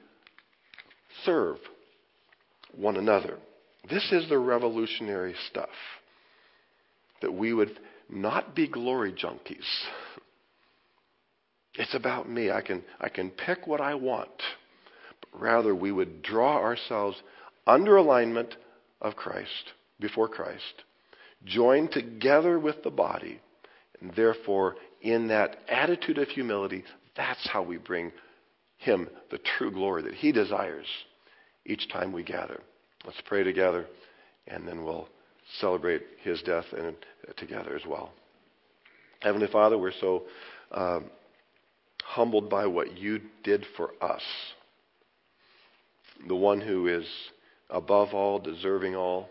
serve 1.25 1.57
one 2.75 2.97
another. 2.97 3.37
This 3.89 4.11
is 4.11 4.29
the 4.29 4.39
revolutionary 4.39 5.35
stuff. 5.49 5.69
That 7.21 7.33
we 7.33 7.53
would 7.53 7.79
not 8.09 8.55
be 8.55 8.67
glory 8.67 9.13
junkies. 9.13 9.65
It's 11.75 11.95
about 11.95 12.29
me. 12.29 12.51
I 12.51 12.61
can, 12.61 12.83
I 12.99 13.09
can 13.09 13.29
pick 13.29 13.65
what 13.65 13.81
I 13.81 13.95
want. 13.95 14.29
But 15.21 15.41
rather, 15.41 15.73
we 15.73 15.91
would 15.91 16.21
draw 16.21 16.57
ourselves 16.57 17.21
under 17.65 17.95
alignment 17.95 18.55
of 19.01 19.15
Christ, 19.15 19.73
before 19.99 20.27
Christ, 20.27 20.83
joined 21.45 21.91
together 21.91 22.59
with 22.59 22.83
the 22.83 22.91
body, 22.91 23.39
and 23.99 24.13
therefore, 24.15 24.75
in 25.01 25.27
that 25.29 25.57
attitude 25.67 26.17
of 26.17 26.27
humility, 26.29 26.83
that's 27.15 27.47
how 27.49 27.63
we 27.63 27.77
bring 27.77 28.11
Him 28.83 29.09
the 29.31 29.39
true 29.57 29.71
glory 29.71 30.03
that 30.03 30.13
He 30.13 30.31
desires 30.31 30.85
each 31.65 31.89
time 31.89 32.11
we 32.11 32.23
gather. 32.23 32.61
Let's 33.05 33.21
pray 33.25 33.43
together, 33.43 33.85
and 34.47 34.67
then 34.67 34.83
we'll 34.83 35.07
celebrate 35.59 36.01
his 36.21 36.41
death 36.41 36.65
and 36.75 36.95
uh, 37.27 37.33
together 37.37 37.75
as 37.75 37.85
well. 37.85 38.11
Heavenly 39.21 39.47
Father, 39.47 39.77
we're 39.77 39.91
so 39.99 40.23
um, 40.71 41.05
humbled 42.03 42.49
by 42.49 42.65
what 42.65 42.97
you 42.97 43.21
did 43.43 43.65
for 43.77 43.91
us. 44.01 44.21
The 46.27 46.35
one 46.35 46.61
who 46.61 46.87
is 46.87 47.05
above 47.69 48.13
all, 48.13 48.39
deserving 48.39 48.95
all, 48.95 49.29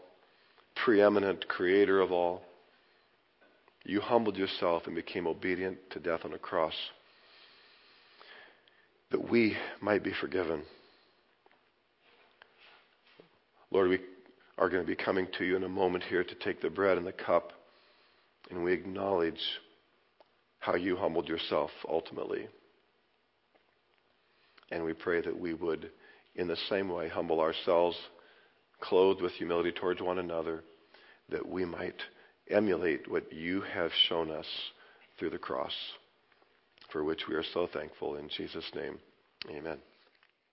preeminent 0.85 1.49
creator 1.49 2.01
of 2.01 2.13
all. 2.13 2.43
You 3.85 4.01
humbled 4.01 4.37
yourself 4.37 4.85
and 4.87 4.95
became 4.95 5.27
obedient 5.27 5.79
to 5.91 6.01
death 6.01 6.21
on 6.25 6.33
a 6.33 6.39
cross 6.39 6.75
that 9.13 9.31
we 9.31 9.57
might 9.81 10.03
be 10.03 10.13
forgiven. 10.21 10.63
Lord, 13.71 13.89
we 13.89 14.01
are 14.59 14.69
going 14.69 14.83
to 14.83 14.87
be 14.87 14.97
coming 14.97 15.29
to 15.39 15.45
you 15.45 15.57
in 15.57 15.65
a 15.65 15.69
moment 15.69 16.05
here 16.05 16.25
to 16.25 16.35
take 16.35 16.61
the 16.61 16.71
bread 16.71 16.99
and 16.99 17.07
the 17.07 17.13
cup, 17.13 17.53
and 18.51 18.65
we 18.65 18.73
acknowledge 18.73 19.41
how 20.59 20.75
you 20.75 20.97
humbled 20.97 21.29
yourself 21.29 21.71
ultimately. 21.89 22.47
And 24.71 24.85
we 24.85 24.95
pray 24.95 25.21
that 25.21 25.39
we 25.39 25.53
would, 25.55 25.91
in 26.35 26.49
the 26.49 26.57
same 26.69 26.89
way, 26.89 27.09
humble 27.09 27.41
ourselves, 27.41 27.97
clothed 28.81 29.21
with 29.21 29.33
humility 29.33 29.73
towards 29.73 30.01
one 30.01 30.19
another, 30.19 30.65
that 31.29 31.47
we 31.47 31.65
might 31.65 32.01
emulate 32.51 33.11
what 33.11 33.33
you 33.33 33.61
have 33.61 33.91
shown 34.09 34.31
us 34.31 34.47
through 35.19 35.31
the 35.31 35.39
cross 35.39 35.73
for 36.93 37.05
which 37.05 37.23
we 37.29 37.35
are 37.35 37.45
so 37.55 37.67
thankful. 37.73 38.17
In 38.17 38.29
Jesus' 38.29 38.71
name, 38.75 38.99
amen. 39.51 39.79